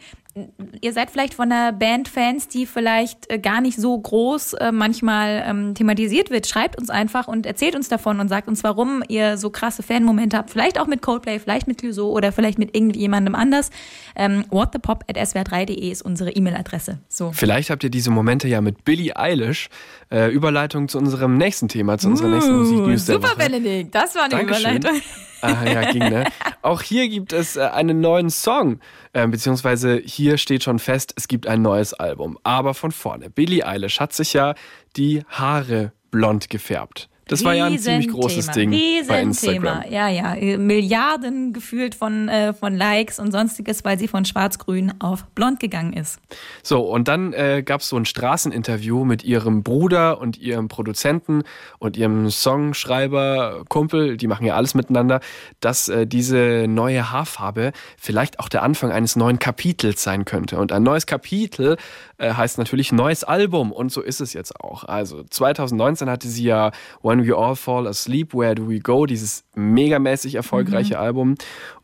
[0.81, 4.73] ihr seid vielleicht von einer Band Fans, die vielleicht äh, gar nicht so groß äh,
[4.73, 6.47] manchmal ähm, thematisiert wird.
[6.47, 10.37] Schreibt uns einfach und erzählt uns davon und sagt uns, warum ihr so krasse Fanmomente
[10.37, 10.51] habt.
[10.51, 13.71] Vielleicht auch mit Coldplay, vielleicht mit Clouseau oder vielleicht mit irgendjemandem anders.
[14.15, 16.99] Ähm, whatthepop at swr3.de ist unsere E-Mail-Adresse.
[17.09, 17.33] So.
[17.33, 19.69] Vielleicht habt ihr diese Momente ja mit Billie Eilish.
[20.11, 24.25] Äh, Überleitung zu unserem nächsten Thema, zu unserer uh, nächsten Musik-News Super, Benedikt, das war
[24.25, 24.77] eine Dankeschön.
[24.77, 25.03] Überleitung.
[25.43, 26.25] Ah, ja, ging, ne?
[26.63, 28.81] Auch hier gibt es äh, einen neuen Song,
[29.13, 32.39] äh, beziehungsweise hier steht schon fest, es gibt ein neues Album.
[32.43, 33.31] Aber von vorne.
[33.31, 34.55] Billie Eilish hat sich ja
[34.97, 37.09] die Haare blond gefärbt.
[37.29, 38.71] Das war ja ein ziemlich großes Ding
[39.09, 39.83] bei Instagram.
[39.91, 40.37] Ja, ja.
[40.59, 45.93] Milliarden gefühlt von, äh, von Likes und sonstiges, weil sie von schwarz-grün auf blond gegangen
[45.93, 46.21] ist.
[46.63, 51.43] So, und dann äh, gab es so ein Straßeninterview mit ihrem Bruder und ihrem Produzenten
[51.81, 55.19] und ihrem Songschreiber, Kumpel, die machen ja alles miteinander,
[55.59, 60.59] dass äh, diese neue Haarfarbe vielleicht auch der Anfang eines neuen Kapitels sein könnte.
[60.59, 61.77] Und ein neues Kapitel
[62.19, 64.85] äh, heißt natürlich neues Album und so ist es jetzt auch.
[64.85, 66.71] Also 2019 hatte sie ja
[67.17, 71.01] When We All Fall Asleep, Where Do We Go, dieses megamäßig erfolgreiche mhm.
[71.01, 71.35] Album.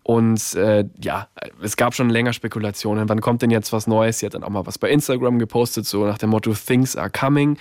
[0.02, 1.28] Und äh, ja,
[1.62, 4.18] es gab schon länger Spekulationen, wann kommt denn jetzt was Neues?
[4.18, 7.10] Sie hat dann auch mal was bei Instagram gepostet, so nach dem Motto Things are
[7.10, 7.56] coming.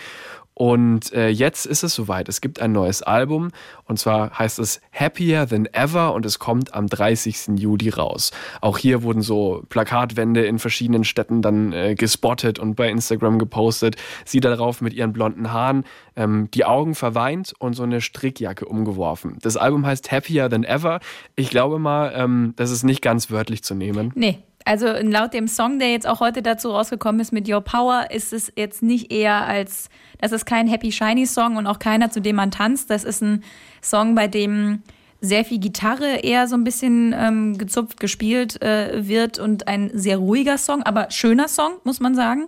[0.54, 2.28] Und äh, jetzt ist es soweit.
[2.30, 3.52] Es gibt ein neues Album
[3.86, 7.58] und zwar heißt es Happier Than Ever und es kommt am 30.
[7.58, 8.32] Juli raus.
[8.60, 13.96] Auch hier wurden so Plakatwände in verschiedenen Städten dann äh, gespottet und bei Instagram gepostet.
[14.26, 15.86] Sie darauf mit ihren blonden Haaren,
[16.16, 19.38] ähm, die Augen verweint und so eine Strickjacke umgeworfen.
[19.42, 21.00] Das Album heißt Happier Than Ever.
[21.36, 24.12] Ich glaube mal, ähm, das ist nicht ganz wörtlich zu nehmen.
[24.16, 28.08] Nee, also laut dem Song, der jetzt auch heute dazu rausgekommen ist mit Your Power,
[28.12, 32.12] ist es jetzt nicht eher als, das ist kein Happy Shiny Song und auch keiner,
[32.12, 32.90] zu dem man tanzt.
[32.90, 33.44] Das ist ein
[33.82, 34.84] Song, bei dem
[35.22, 40.18] sehr viel Gitarre eher so ein bisschen ähm, gezupft gespielt äh, wird und ein sehr
[40.18, 42.48] ruhiger Song, aber schöner Song, muss man sagen.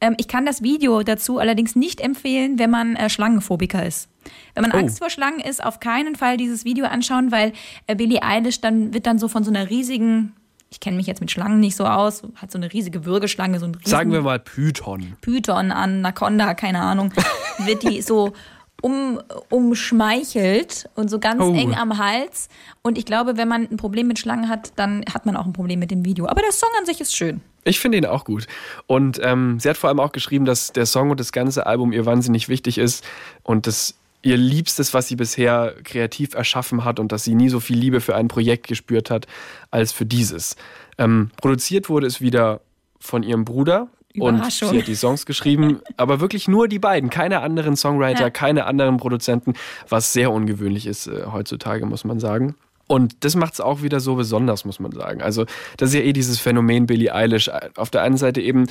[0.00, 4.08] Ähm, ich kann das Video dazu allerdings nicht empfehlen, wenn man äh, Schlangenphobiker ist.
[4.54, 4.76] Wenn man oh.
[4.76, 7.52] Angst vor Schlangen ist, auf keinen Fall dieses Video anschauen, weil
[7.88, 10.34] äh, Billie Eilish dann wird dann so von so einer riesigen
[10.72, 13.66] ich kenne mich jetzt mit Schlangen nicht so aus, hat so eine riesige Würgeschlange, so
[13.66, 15.16] ein riesen, Sagen wir mal Python.
[15.20, 17.12] Python, Anaconda, keine Ahnung,
[17.58, 18.32] wird die so
[18.80, 21.54] um, umschmeichelt und so ganz oh.
[21.54, 22.48] eng am Hals.
[22.80, 25.52] Und ich glaube, wenn man ein Problem mit Schlangen hat, dann hat man auch ein
[25.52, 26.26] Problem mit dem Video.
[26.26, 27.42] Aber der Song an sich ist schön.
[27.64, 28.46] Ich finde ihn auch gut.
[28.86, 31.92] Und ähm, sie hat vor allem auch geschrieben, dass der Song und das ganze Album
[31.92, 33.04] ihr wahnsinnig wichtig ist
[33.42, 37.60] und das ihr Liebstes, was sie bisher kreativ erschaffen hat und dass sie nie so
[37.60, 39.26] viel Liebe für ein Projekt gespürt hat
[39.70, 40.56] als für dieses.
[40.98, 42.60] Ähm, produziert wurde es wieder
[43.00, 47.40] von ihrem Bruder und sie hat die Songs geschrieben, aber wirklich nur die beiden, keine
[47.40, 48.30] anderen Songwriter, ja.
[48.30, 49.54] keine anderen Produzenten,
[49.88, 52.54] was sehr ungewöhnlich ist äh, heutzutage, muss man sagen.
[52.92, 55.22] Und das macht es auch wieder so besonders, muss man sagen.
[55.22, 55.46] Also,
[55.78, 57.50] das ist ja eh dieses Phänomen Billie Eilish.
[57.76, 58.66] Auf der einen Seite eben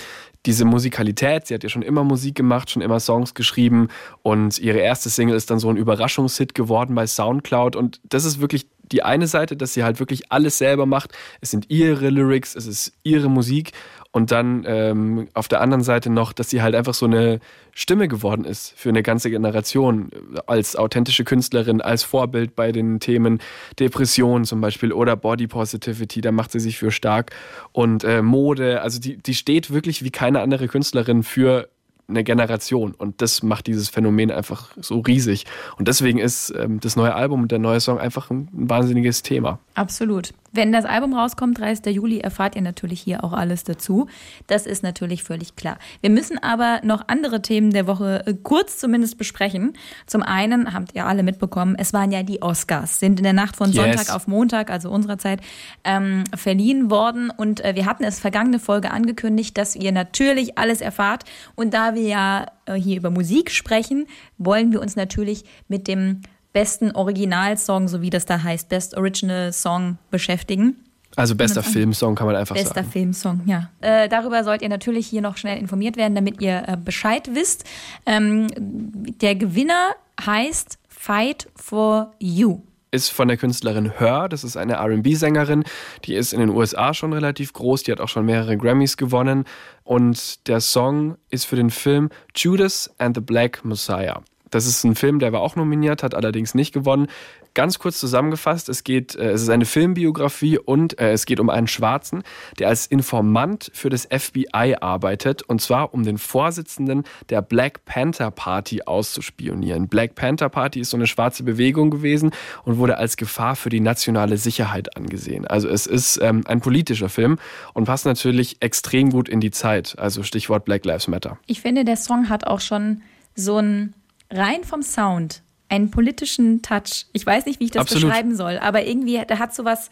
[0.45, 1.47] diese Musikalität.
[1.47, 3.87] Sie hat ja schon immer Musik gemacht, schon immer Songs geschrieben.
[4.21, 7.75] Und ihre erste Single ist dann so ein Überraschungshit geworden bei Soundcloud.
[7.75, 11.11] Und das ist wirklich die eine Seite, dass sie halt wirklich alles selber macht.
[11.41, 13.71] Es sind ihre Lyrics, es ist ihre Musik.
[14.13, 17.39] Und dann ähm, auf der anderen Seite noch, dass sie halt einfach so eine
[17.73, 20.11] Stimme geworden ist für eine ganze Generation
[20.47, 23.39] als authentische Künstlerin, als Vorbild bei den Themen
[23.79, 27.31] Depression zum Beispiel oder Body Positivity, da macht sie sich für stark.
[27.71, 31.69] Und äh, Mode, also die, die steht wirklich wie keine andere Künstlerin für
[32.11, 32.93] eine Generation.
[32.93, 35.45] Und das macht dieses Phänomen einfach so riesig.
[35.77, 39.23] Und deswegen ist ähm, das neue Album und der neue Song einfach ein, ein wahnsinniges
[39.23, 39.59] Thema.
[39.73, 40.33] Absolut.
[40.53, 41.95] Wenn das Album rauskommt, 30.
[41.95, 44.07] Juli, erfahrt ihr natürlich hier auch alles dazu.
[44.47, 45.77] Das ist natürlich völlig klar.
[46.01, 49.73] Wir müssen aber noch andere Themen der Woche äh, kurz zumindest besprechen.
[50.07, 53.55] Zum einen habt ihr alle mitbekommen, es waren ja die Oscars, sind in der Nacht
[53.55, 53.75] von yes.
[53.75, 55.39] Sonntag auf Montag, also unserer Zeit,
[55.85, 57.29] ähm, verliehen worden.
[57.29, 61.23] Und äh, wir hatten es vergangene Folge angekündigt, dass ihr natürlich alles erfahrt.
[61.55, 64.05] Und da wir ja äh, hier über Musik sprechen,
[64.37, 66.21] wollen wir uns natürlich mit dem
[66.53, 70.75] besten Originalsong, so wie das da heißt, Best Original Song beschäftigen.
[71.15, 72.85] Also bester Filmsong kann man einfach bester sagen.
[72.85, 73.69] Bester Filmsong, ja.
[73.81, 77.65] Äh, darüber sollt ihr natürlich hier noch schnell informiert werden, damit ihr äh, Bescheid wisst.
[78.05, 79.89] Ähm, der Gewinner
[80.25, 82.61] heißt Fight for You.
[82.91, 84.29] ist von der Künstlerin Her.
[84.29, 85.63] Das ist eine RB-Sängerin.
[86.05, 87.83] Die ist in den USA schon relativ groß.
[87.83, 89.45] Die hat auch schon mehrere Grammys gewonnen.
[89.83, 94.21] Und der Song ist für den Film Judas and the Black Messiah.
[94.51, 97.07] Das ist ein Film, der war auch nominiert, hat allerdings nicht gewonnen.
[97.53, 101.49] Ganz kurz zusammengefasst, es geht, äh, es ist eine Filmbiografie und äh, es geht um
[101.49, 102.23] einen Schwarzen,
[102.59, 108.31] der als Informant für das FBI arbeitet und zwar um den Vorsitzenden der Black Panther
[108.31, 109.89] Party auszuspionieren.
[109.89, 112.31] Black Panther Party ist so eine schwarze Bewegung gewesen
[112.63, 115.45] und wurde als Gefahr für die nationale Sicherheit angesehen.
[115.45, 117.37] Also es ist ähm, ein politischer Film
[117.73, 119.99] und passt natürlich extrem gut in die Zeit.
[119.99, 121.37] Also Stichwort Black Lives Matter.
[121.47, 123.01] Ich finde, der Song hat auch schon
[123.35, 123.93] so ein
[124.31, 127.05] rein vom Sound einen politischen Touch.
[127.13, 128.09] Ich weiß nicht, wie ich das Absolut.
[128.09, 129.89] beschreiben soll, aber irgendwie, da hat so was,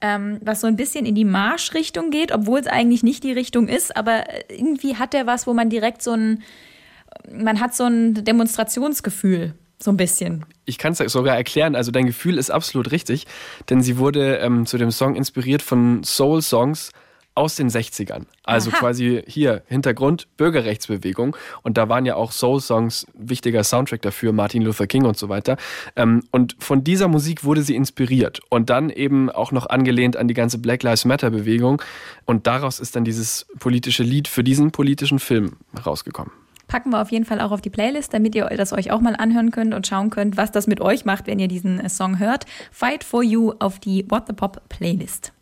[0.00, 3.68] ähm, was so ein bisschen in die Marschrichtung geht, obwohl es eigentlich nicht die Richtung
[3.68, 6.42] ist, aber irgendwie hat der was, wo man direkt so ein,
[7.32, 9.54] man hat so ein Demonstrationsgefühl.
[9.82, 10.46] So ein bisschen.
[10.66, 11.74] Ich kann es sogar erklären.
[11.74, 13.26] Also dein Gefühl ist absolut richtig,
[13.68, 16.90] denn sie wurde ähm, zu dem Song inspiriert von Soul-Songs
[17.34, 18.26] aus den 60ern.
[18.44, 18.78] Also Aha.
[18.78, 21.36] quasi hier Hintergrund Bürgerrechtsbewegung.
[21.62, 25.56] Und da waren ja auch Soul-Songs wichtiger Soundtrack dafür, Martin Luther King und so weiter.
[25.96, 30.28] Ähm, und von dieser Musik wurde sie inspiriert und dann eben auch noch angelehnt an
[30.28, 31.82] die ganze Black Lives Matter-Bewegung.
[32.24, 36.32] Und daraus ist dann dieses politische Lied für diesen politischen Film rausgekommen
[36.66, 39.14] packen wir auf jeden Fall auch auf die Playlist, damit ihr das euch auch mal
[39.14, 42.46] anhören könnt und schauen könnt, was das mit euch macht, wenn ihr diesen Song hört.
[42.72, 45.32] Fight for You auf die What the Pop Playlist.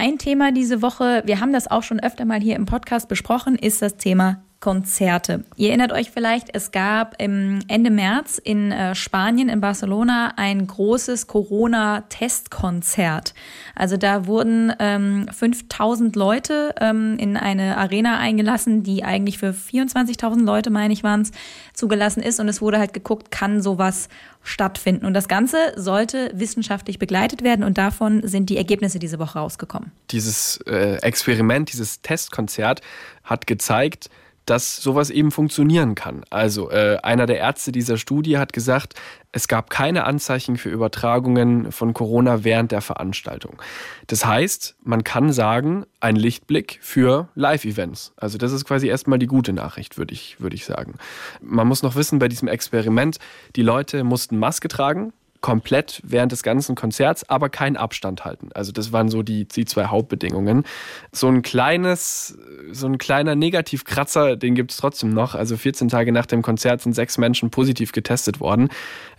[0.00, 3.56] Ein Thema diese Woche, wir haben das auch schon öfter mal hier im Podcast besprochen,
[3.56, 5.44] ist das Thema Konzerte.
[5.54, 11.28] Ihr erinnert euch vielleicht, es gab Ende März in äh, Spanien, in Barcelona, ein großes
[11.28, 13.34] Corona-Testkonzert.
[13.76, 20.44] Also da wurden ähm, 5000 Leute ähm, in eine Arena eingelassen, die eigentlich für 24.000
[20.44, 21.30] Leute, meine ich, waren es,
[21.72, 22.40] zugelassen ist.
[22.40, 24.08] Und es wurde halt geguckt, kann sowas
[24.42, 25.06] stattfinden.
[25.06, 29.92] Und das Ganze sollte wissenschaftlich begleitet werden und davon sind die Ergebnisse diese Woche rausgekommen.
[30.10, 32.80] Dieses äh, Experiment, dieses Testkonzert
[33.22, 34.10] hat gezeigt,
[34.48, 36.24] dass sowas eben funktionieren kann.
[36.30, 38.94] Also äh, einer der Ärzte dieser Studie hat gesagt,
[39.30, 43.60] es gab keine Anzeichen für Übertragungen von Corona während der Veranstaltung.
[44.06, 48.12] Das heißt, man kann sagen, ein Lichtblick für Live-Events.
[48.16, 50.94] Also das ist quasi erstmal die gute Nachricht, würde ich, würde ich sagen.
[51.42, 53.18] Man muss noch wissen, bei diesem Experiment,
[53.54, 58.50] die Leute mussten Maske tragen, komplett während des ganzen Konzerts, aber keinen Abstand halten.
[58.54, 60.64] Also das waren so die, die zwei Hauptbedingungen.
[61.12, 62.36] So ein kleines,
[62.72, 65.34] so ein kleiner Negativkratzer, den gibt es trotzdem noch.
[65.34, 68.68] Also 14 Tage nach dem Konzert sind sechs Menschen positiv getestet worden.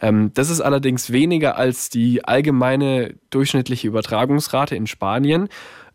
[0.01, 5.47] Ähm, das ist allerdings weniger als die allgemeine durchschnittliche Übertragungsrate in Spanien.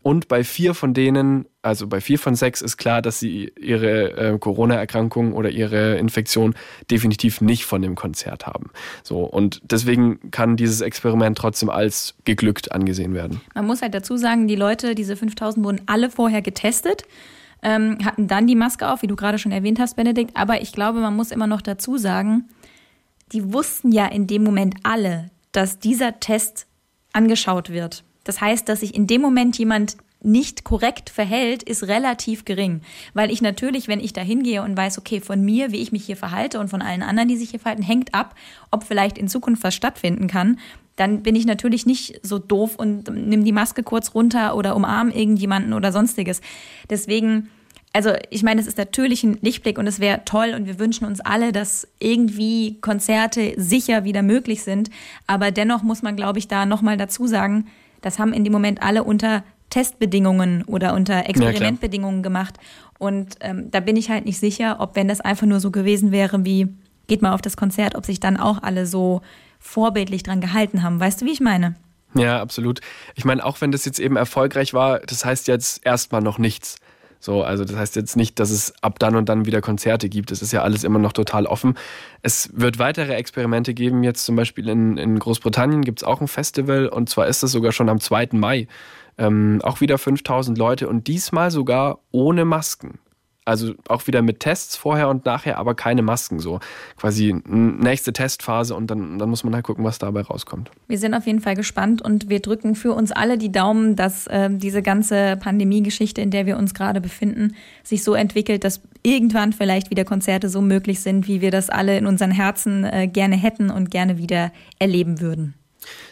[0.05, 4.11] Und bei vier von denen, also bei vier von sechs, ist klar, dass sie ihre
[4.11, 6.53] äh, Corona-Erkrankung oder ihre Infektion
[6.91, 8.69] definitiv nicht von dem Konzert haben.
[9.01, 13.41] So, und deswegen kann dieses Experiment trotzdem als geglückt angesehen werden.
[13.55, 17.01] Man muss halt dazu sagen, die Leute, diese 5000 wurden alle vorher getestet.
[17.63, 20.37] Ähm, hatten dann die Maske auf, wie du gerade schon erwähnt hast, Benedikt.
[20.37, 22.47] Aber ich glaube, man muss immer noch dazu sagen,
[23.31, 26.67] die wussten ja in dem Moment alle, dass dieser Test
[27.11, 28.04] angeschaut wird.
[28.25, 32.81] Das heißt, dass sich in dem Moment jemand nicht korrekt verhält, ist relativ gering.
[33.13, 36.05] Weil ich natürlich, wenn ich da hingehe und weiß, okay, von mir, wie ich mich
[36.05, 38.35] hier verhalte und von allen anderen, die sich hier verhalten, hängt ab,
[38.71, 40.59] ob vielleicht in Zukunft was stattfinden kann,
[40.95, 45.09] dann bin ich natürlich nicht so doof und nimm die Maske kurz runter oder umarm
[45.09, 46.41] irgendjemanden oder sonstiges.
[46.89, 47.49] Deswegen,
[47.93, 51.05] also ich meine, es ist natürlich ein Lichtblick und es wäre toll und wir wünschen
[51.05, 54.89] uns alle, dass irgendwie Konzerte sicher wieder möglich sind.
[55.27, 57.67] Aber dennoch muss man, glaube ich, da nochmal dazu sagen,
[58.05, 62.57] das haben in dem Moment alle unter Testbedingungen oder unter Experimentbedingungen ja, gemacht.
[62.99, 66.11] Und ähm, da bin ich halt nicht sicher, ob wenn das einfach nur so gewesen
[66.11, 66.67] wäre wie,
[67.07, 69.21] geht mal auf das Konzert, ob sich dann auch alle so
[69.59, 70.99] vorbildlich dran gehalten haben.
[70.99, 71.75] Weißt du, wie ich meine?
[72.13, 72.79] Ja, absolut.
[73.15, 76.77] Ich meine, auch wenn das jetzt eben erfolgreich war, das heißt jetzt erstmal noch nichts.
[77.25, 80.31] So, also das heißt jetzt nicht, dass es ab dann und dann wieder Konzerte gibt.
[80.31, 81.73] Es ist ja alles immer noch total offen.
[82.21, 84.03] Es wird weitere Experimente geben.
[84.03, 87.51] Jetzt zum Beispiel in, in Großbritannien gibt es auch ein Festival und zwar ist es
[87.51, 88.29] sogar schon am 2.
[88.33, 88.67] Mai.
[89.17, 92.99] Ähm, auch wieder 5000 Leute und diesmal sogar ohne Masken.
[93.45, 96.59] Also auch wieder mit Tests vorher und nachher, aber keine Masken so.
[96.97, 100.71] Quasi nächste Testphase und dann, dann muss man halt gucken, was dabei rauskommt.
[100.87, 104.25] Wir sind auf jeden Fall gespannt und wir drücken für uns alle die Daumen, dass
[104.27, 109.53] äh, diese ganze Pandemie-Geschichte, in der wir uns gerade befinden, sich so entwickelt, dass irgendwann
[109.53, 113.35] vielleicht wieder Konzerte so möglich sind, wie wir das alle in unseren Herzen äh, gerne
[113.35, 115.53] hätten und gerne wieder erleben würden.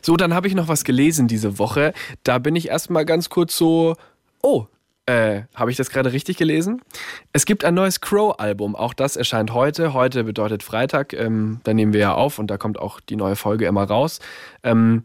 [0.03, 1.93] So, dann habe ich noch was gelesen diese Woche.
[2.23, 3.95] Da bin ich erstmal ganz kurz so,
[4.41, 4.67] oh,
[5.05, 6.81] äh, Habe ich das gerade richtig gelesen?
[7.33, 8.75] Es gibt ein neues Crow-Album.
[8.75, 9.93] Auch das erscheint heute.
[9.93, 11.13] Heute bedeutet Freitag.
[11.13, 14.19] Ähm, da nehmen wir ja auf und da kommt auch die neue Folge immer raus.
[14.63, 15.03] Ähm,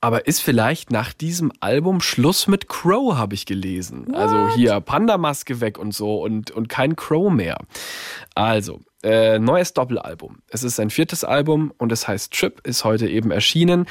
[0.00, 4.06] Aber ist vielleicht nach diesem Album Schluss mit Crow, habe ich gelesen.
[4.08, 4.16] What?
[4.16, 7.58] Also hier Panda-Maske weg und so und, und kein Crow mehr.
[8.34, 10.38] Also, äh, neues Doppelalbum.
[10.48, 13.86] Es ist sein viertes Album und es heißt Trip, ist heute eben erschienen.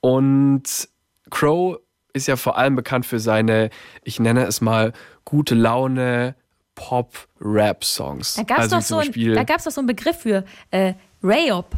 [0.00, 0.88] Und
[1.30, 1.78] Crow
[2.12, 3.70] ist ja vor allem bekannt für seine,
[4.04, 4.92] ich nenne es mal,
[5.24, 6.34] gute Laune,
[6.74, 8.34] Pop-Rap-Songs.
[8.34, 11.76] Da gab es also doch, so ein, doch so einen Begriff für äh, Rayop.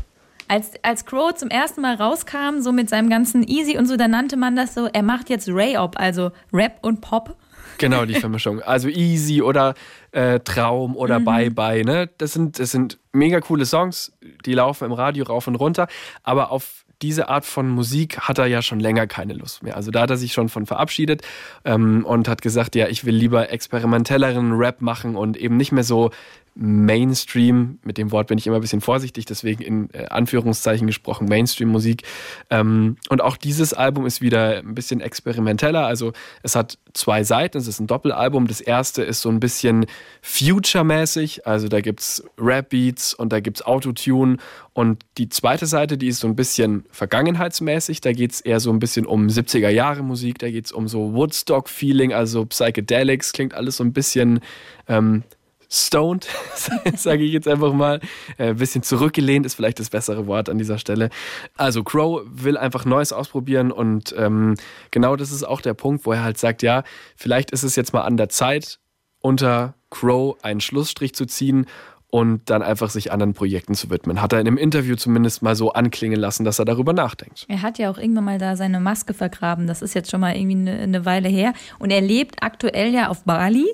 [0.48, 4.06] Als, als Crow zum ersten Mal rauskam, so mit seinem ganzen Easy und so, da
[4.06, 7.36] nannte man das so, er macht jetzt Rayop, also Rap und Pop.
[7.78, 8.60] Genau, die Vermischung.
[8.60, 9.74] Also Easy oder
[10.12, 11.24] äh, Traum oder mhm.
[11.24, 12.10] Bye Bye, ne?
[12.18, 14.12] Das sind, das sind mega coole Songs,
[14.44, 15.88] die laufen im Radio rauf und runter,
[16.22, 19.76] aber auf diese Art von Musik hat er ja schon länger keine Lust mehr.
[19.76, 21.22] Also da hat er sich schon von verabschiedet
[21.64, 25.84] ähm, und hat gesagt, ja, ich will lieber experimentelleren Rap machen und eben nicht mehr
[25.84, 26.10] so
[26.54, 31.26] Mainstream, mit dem Wort bin ich immer ein bisschen vorsichtig, deswegen in äh, Anführungszeichen gesprochen,
[31.26, 32.02] Mainstream-Musik.
[32.50, 35.86] Ähm, und auch dieses Album ist wieder ein bisschen experimenteller.
[35.86, 36.12] Also
[36.42, 38.46] es hat zwei Seiten, es ist ein Doppelalbum.
[38.48, 39.86] Das erste ist so ein bisschen
[40.20, 44.36] Future-mäßig, also da gibt es Rap-Beats und da gibt es Autotune.
[44.74, 48.70] Und die zweite Seite, die ist so ein bisschen vergangenheitsmäßig, da geht es eher so
[48.70, 53.84] ein bisschen um 70er-Jahre-Musik, da geht es um so Woodstock-Feeling, also Psychedelics, klingt alles so
[53.84, 54.40] ein bisschen
[54.88, 55.24] ähm,
[55.72, 56.28] stoned,
[56.96, 58.00] sage ich jetzt einfach mal.
[58.38, 61.08] Ein äh, bisschen zurückgelehnt ist vielleicht das bessere Wort an dieser Stelle.
[61.56, 64.54] Also Crow will einfach Neues ausprobieren und ähm,
[64.90, 66.84] genau das ist auch der Punkt, wo er halt sagt, ja,
[67.16, 68.78] vielleicht ist es jetzt mal an der Zeit,
[69.20, 71.66] unter Crow einen Schlussstrich zu ziehen
[72.08, 74.20] und dann einfach sich anderen Projekten zu widmen.
[74.20, 77.46] Hat er in einem Interview zumindest mal so anklingen lassen, dass er darüber nachdenkt.
[77.48, 79.66] Er hat ja auch irgendwann mal da seine Maske vergraben.
[79.66, 81.54] Das ist jetzt schon mal irgendwie eine, eine Weile her.
[81.78, 83.66] Und er lebt aktuell ja auf Bali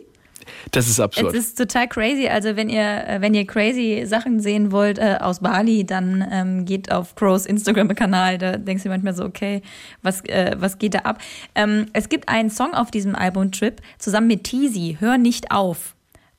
[0.71, 1.35] das ist absurd.
[1.35, 2.29] Es ist total crazy.
[2.29, 6.65] Also wenn ihr, äh, wenn ihr crazy Sachen sehen wollt äh, aus Bali, dann ähm,
[6.65, 8.39] geht auf Crows Instagram-Kanal.
[8.39, 9.63] Da denkst du manchmal so, okay,
[10.03, 11.19] was, äh, was geht da ab?
[11.55, 15.95] Ähm, es gibt einen Song auf diesem Album Trip zusammen mit Teasy, Hör nicht auf.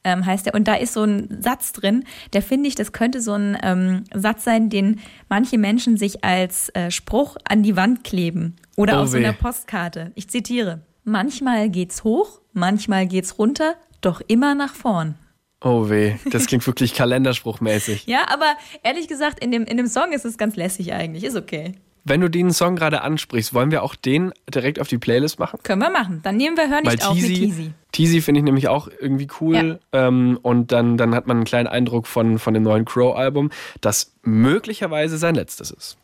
[0.06, 0.54] Ähm, heißt der.
[0.54, 4.06] Und da ist so ein Satz drin, der finde ich, das könnte so ein ähm,
[4.14, 9.04] Satz sein, den manche Menschen sich als äh, Spruch an die Wand kleben oder oh
[9.04, 10.14] auf so einer Postkarte.
[10.16, 10.82] Ich zitiere.
[11.04, 15.16] Manchmal geht's hoch, manchmal geht's runter, doch immer nach vorn.
[15.62, 18.06] Oh weh, das klingt wirklich kalenderspruchmäßig.
[18.08, 21.24] ja, aber ehrlich gesagt, in dem, in dem Song ist es ganz lässig eigentlich.
[21.24, 21.74] Ist okay.
[22.06, 25.60] Wenn du den Song gerade ansprichst, wollen wir auch den direkt auf die Playlist machen?
[25.64, 26.22] Können wir machen.
[26.24, 27.72] Dann nehmen wir Hör nicht Weil auf Teasy, mit Teasy.
[27.92, 29.80] Teasy finde ich nämlich auch irgendwie cool.
[29.94, 30.08] Ja.
[30.08, 34.14] Ähm, und dann, dann hat man einen kleinen Eindruck von, von dem neuen Crow-Album, das
[34.24, 35.98] möglicherweise sein letztes ist.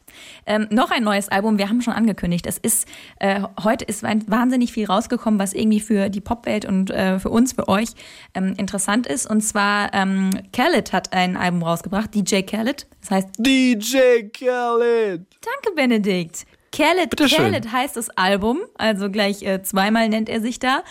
[0.45, 2.45] Ähm, noch ein neues Album, wir haben schon angekündigt.
[2.47, 2.87] Es ist,
[3.19, 7.53] äh, heute ist wahnsinnig viel rausgekommen, was irgendwie für die Popwelt und äh, für uns,
[7.53, 7.89] für euch
[8.33, 9.29] ähm, interessant ist.
[9.29, 12.87] Und zwar ähm, Khaled hat ein Album rausgebracht, DJ Khaled.
[13.01, 15.25] Das heißt DJ Khaled.
[15.41, 16.45] Danke, Benedikt.
[16.75, 20.83] Khaled, Khaled heißt das Album, also gleich äh, zweimal nennt er sich da.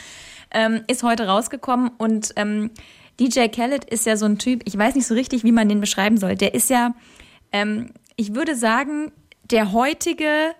[0.50, 2.70] Ähm, ist heute rausgekommen und ähm,
[3.20, 5.80] DJ Khaled ist ja so ein Typ, ich weiß nicht so richtig, wie man den
[5.80, 6.36] beschreiben soll.
[6.36, 6.94] Der ist ja,
[7.52, 9.12] ähm, ich würde sagen,
[9.50, 10.54] der heutige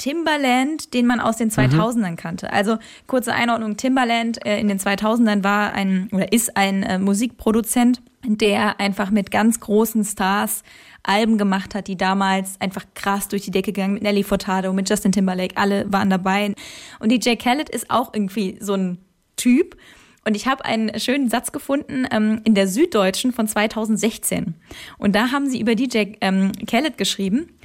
[0.00, 2.16] Timbaland, den man aus den 2000ern mhm.
[2.16, 2.52] kannte.
[2.52, 8.00] Also kurze Einordnung, Timbaland äh, in den 2000ern war ein oder ist ein äh, Musikproduzent,
[8.24, 10.62] der einfach mit ganz großen Stars
[11.02, 14.88] Alben gemacht hat, die damals einfach krass durch die Decke gegangen mit Nelly Furtado, mit
[14.88, 16.54] Justin Timberlake, alle waren dabei.
[16.98, 18.98] Und DJ Khaled ist auch irgendwie so ein
[19.36, 19.76] Typ.
[20.24, 24.54] Und ich habe einen schönen Satz gefunden ähm, in der Süddeutschen von 2016.
[24.98, 27.56] Und da haben sie über DJ ähm, Khaled geschrieben,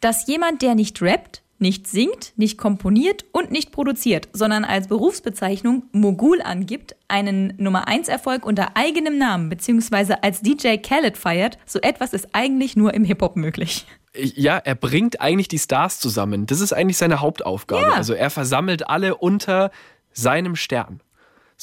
[0.00, 5.84] dass jemand, der nicht rappt, nicht singt, nicht komponiert und nicht produziert, sondern als Berufsbezeichnung
[5.92, 10.16] Mogul angibt, einen Nummer 1 Erfolg unter eigenem Namen bzw.
[10.20, 13.86] als DJ Khaled feiert, so etwas ist eigentlich nur im Hip-Hop möglich.
[14.16, 16.46] Ja, er bringt eigentlich die Stars zusammen.
[16.46, 17.82] Das ist eigentlich seine Hauptaufgabe.
[17.82, 17.92] Ja.
[17.92, 19.70] Also er versammelt alle unter
[20.12, 21.00] seinem Stern.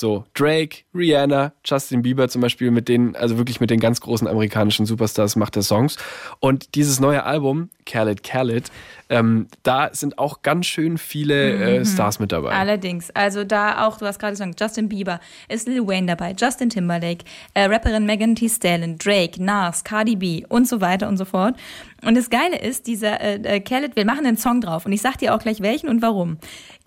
[0.01, 4.27] So, Drake, Rihanna, Justin Bieber zum Beispiel, mit denen, also wirklich mit den ganz großen
[4.27, 5.95] amerikanischen Superstars macht er Songs.
[6.39, 8.71] Und dieses neue Album, Khaled Khaled,
[9.09, 11.85] ähm, da sind auch ganz schön viele äh, mhm.
[11.85, 12.49] Stars mit dabei.
[12.49, 16.71] Allerdings, also da auch, du hast gerade gesagt, Justin Bieber, ist Lil Wayne dabei, Justin
[16.71, 21.25] Timberlake, äh, Rapperin Megan Thee Stallion, Drake, Nas, Cardi B und so weiter und so
[21.25, 21.55] fort.
[22.03, 25.01] Und das Geile ist, dieser äh, äh Khaled, wir machen einen Song drauf und ich
[25.03, 26.39] sag dir auch gleich welchen und warum.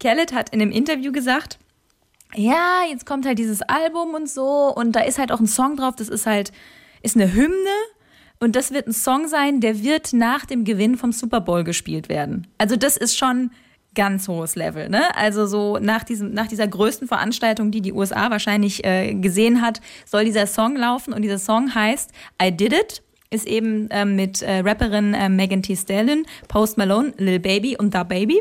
[0.03, 1.61] Khaled hat in einem Interview gesagt,
[2.37, 5.77] ja, jetzt kommt halt dieses Album und so und da ist halt auch ein Song
[5.77, 6.53] drauf, das ist halt,
[7.03, 7.55] ist eine Hymne
[8.41, 12.09] und das wird ein Song sein, der wird nach dem Gewinn vom Super Bowl gespielt
[12.09, 12.47] werden.
[12.59, 13.51] Also das ist schon
[13.95, 15.17] ganz hohes Level, ne?
[15.17, 19.81] Also so nach diesem, nach dieser größten Veranstaltung, die die USA wahrscheinlich äh, gesehen hat,
[20.05, 22.11] soll dieser Song laufen und dieser Song heißt
[22.43, 27.13] I Did It ist eben äh, mit äh, Rapperin äh, Megan Thee Stallion, Post Malone,
[27.19, 28.41] Lil Baby und Da Baby.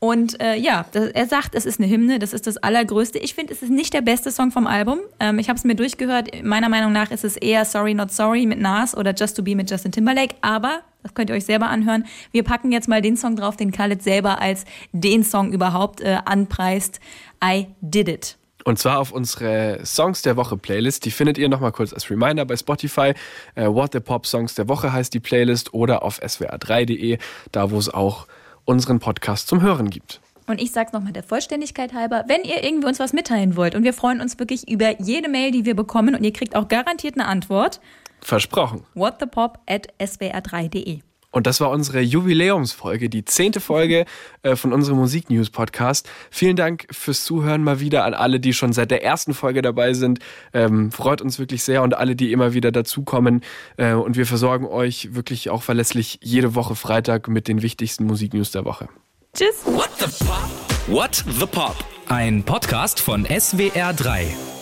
[0.00, 3.18] Und äh, ja, das, er sagt, es ist eine Hymne, das ist das Allergrößte.
[3.18, 5.00] Ich finde, es ist nicht der beste Song vom Album.
[5.18, 6.30] Ähm, ich habe es mir durchgehört.
[6.44, 9.56] Meiner Meinung nach ist es eher Sorry Not Sorry mit Nas oder Just to Be
[9.56, 10.36] mit Justin Timberlake.
[10.40, 13.72] Aber, das könnt ihr euch selber anhören, wir packen jetzt mal den Song drauf, den
[13.72, 17.00] Khaled selber als den Song überhaupt äh, anpreist.
[17.44, 18.38] I Did It.
[18.64, 21.06] Und zwar auf unsere Songs der Woche Playlist.
[21.06, 23.14] Die findet ihr nochmal kurz als Reminder bei Spotify.
[23.56, 27.18] Äh, What the Pop Songs der Woche heißt die Playlist oder auf swr3.de,
[27.50, 28.28] da wo es auch
[28.68, 30.20] unseren Podcast zum Hören gibt.
[30.46, 33.82] Und ich sag's nochmal der Vollständigkeit halber, wenn ihr irgendwie uns was mitteilen wollt und
[33.82, 37.16] wir freuen uns wirklich über jede Mail, die wir bekommen und ihr kriegt auch garantiert
[37.16, 37.80] eine Antwort.
[38.20, 38.84] Versprochen.
[38.94, 41.00] whatthepop at swr3.de.
[41.30, 44.06] Und das war unsere Jubiläumsfolge, die zehnte Folge
[44.42, 46.08] äh, von unserem Musik-News-Podcast.
[46.30, 49.92] Vielen Dank fürs Zuhören mal wieder an alle, die schon seit der ersten Folge dabei
[49.92, 50.20] sind.
[50.54, 53.42] Ähm, freut uns wirklich sehr und alle, die immer wieder dazukommen.
[53.76, 58.50] Äh, und wir versorgen euch wirklich auch verlässlich jede Woche Freitag mit den wichtigsten Musik-News
[58.52, 58.88] der Woche.
[59.34, 59.66] Tschüss.
[59.66, 60.48] What the Pop?
[60.86, 61.76] What the Pop?
[62.08, 64.57] Ein Podcast von SWR3.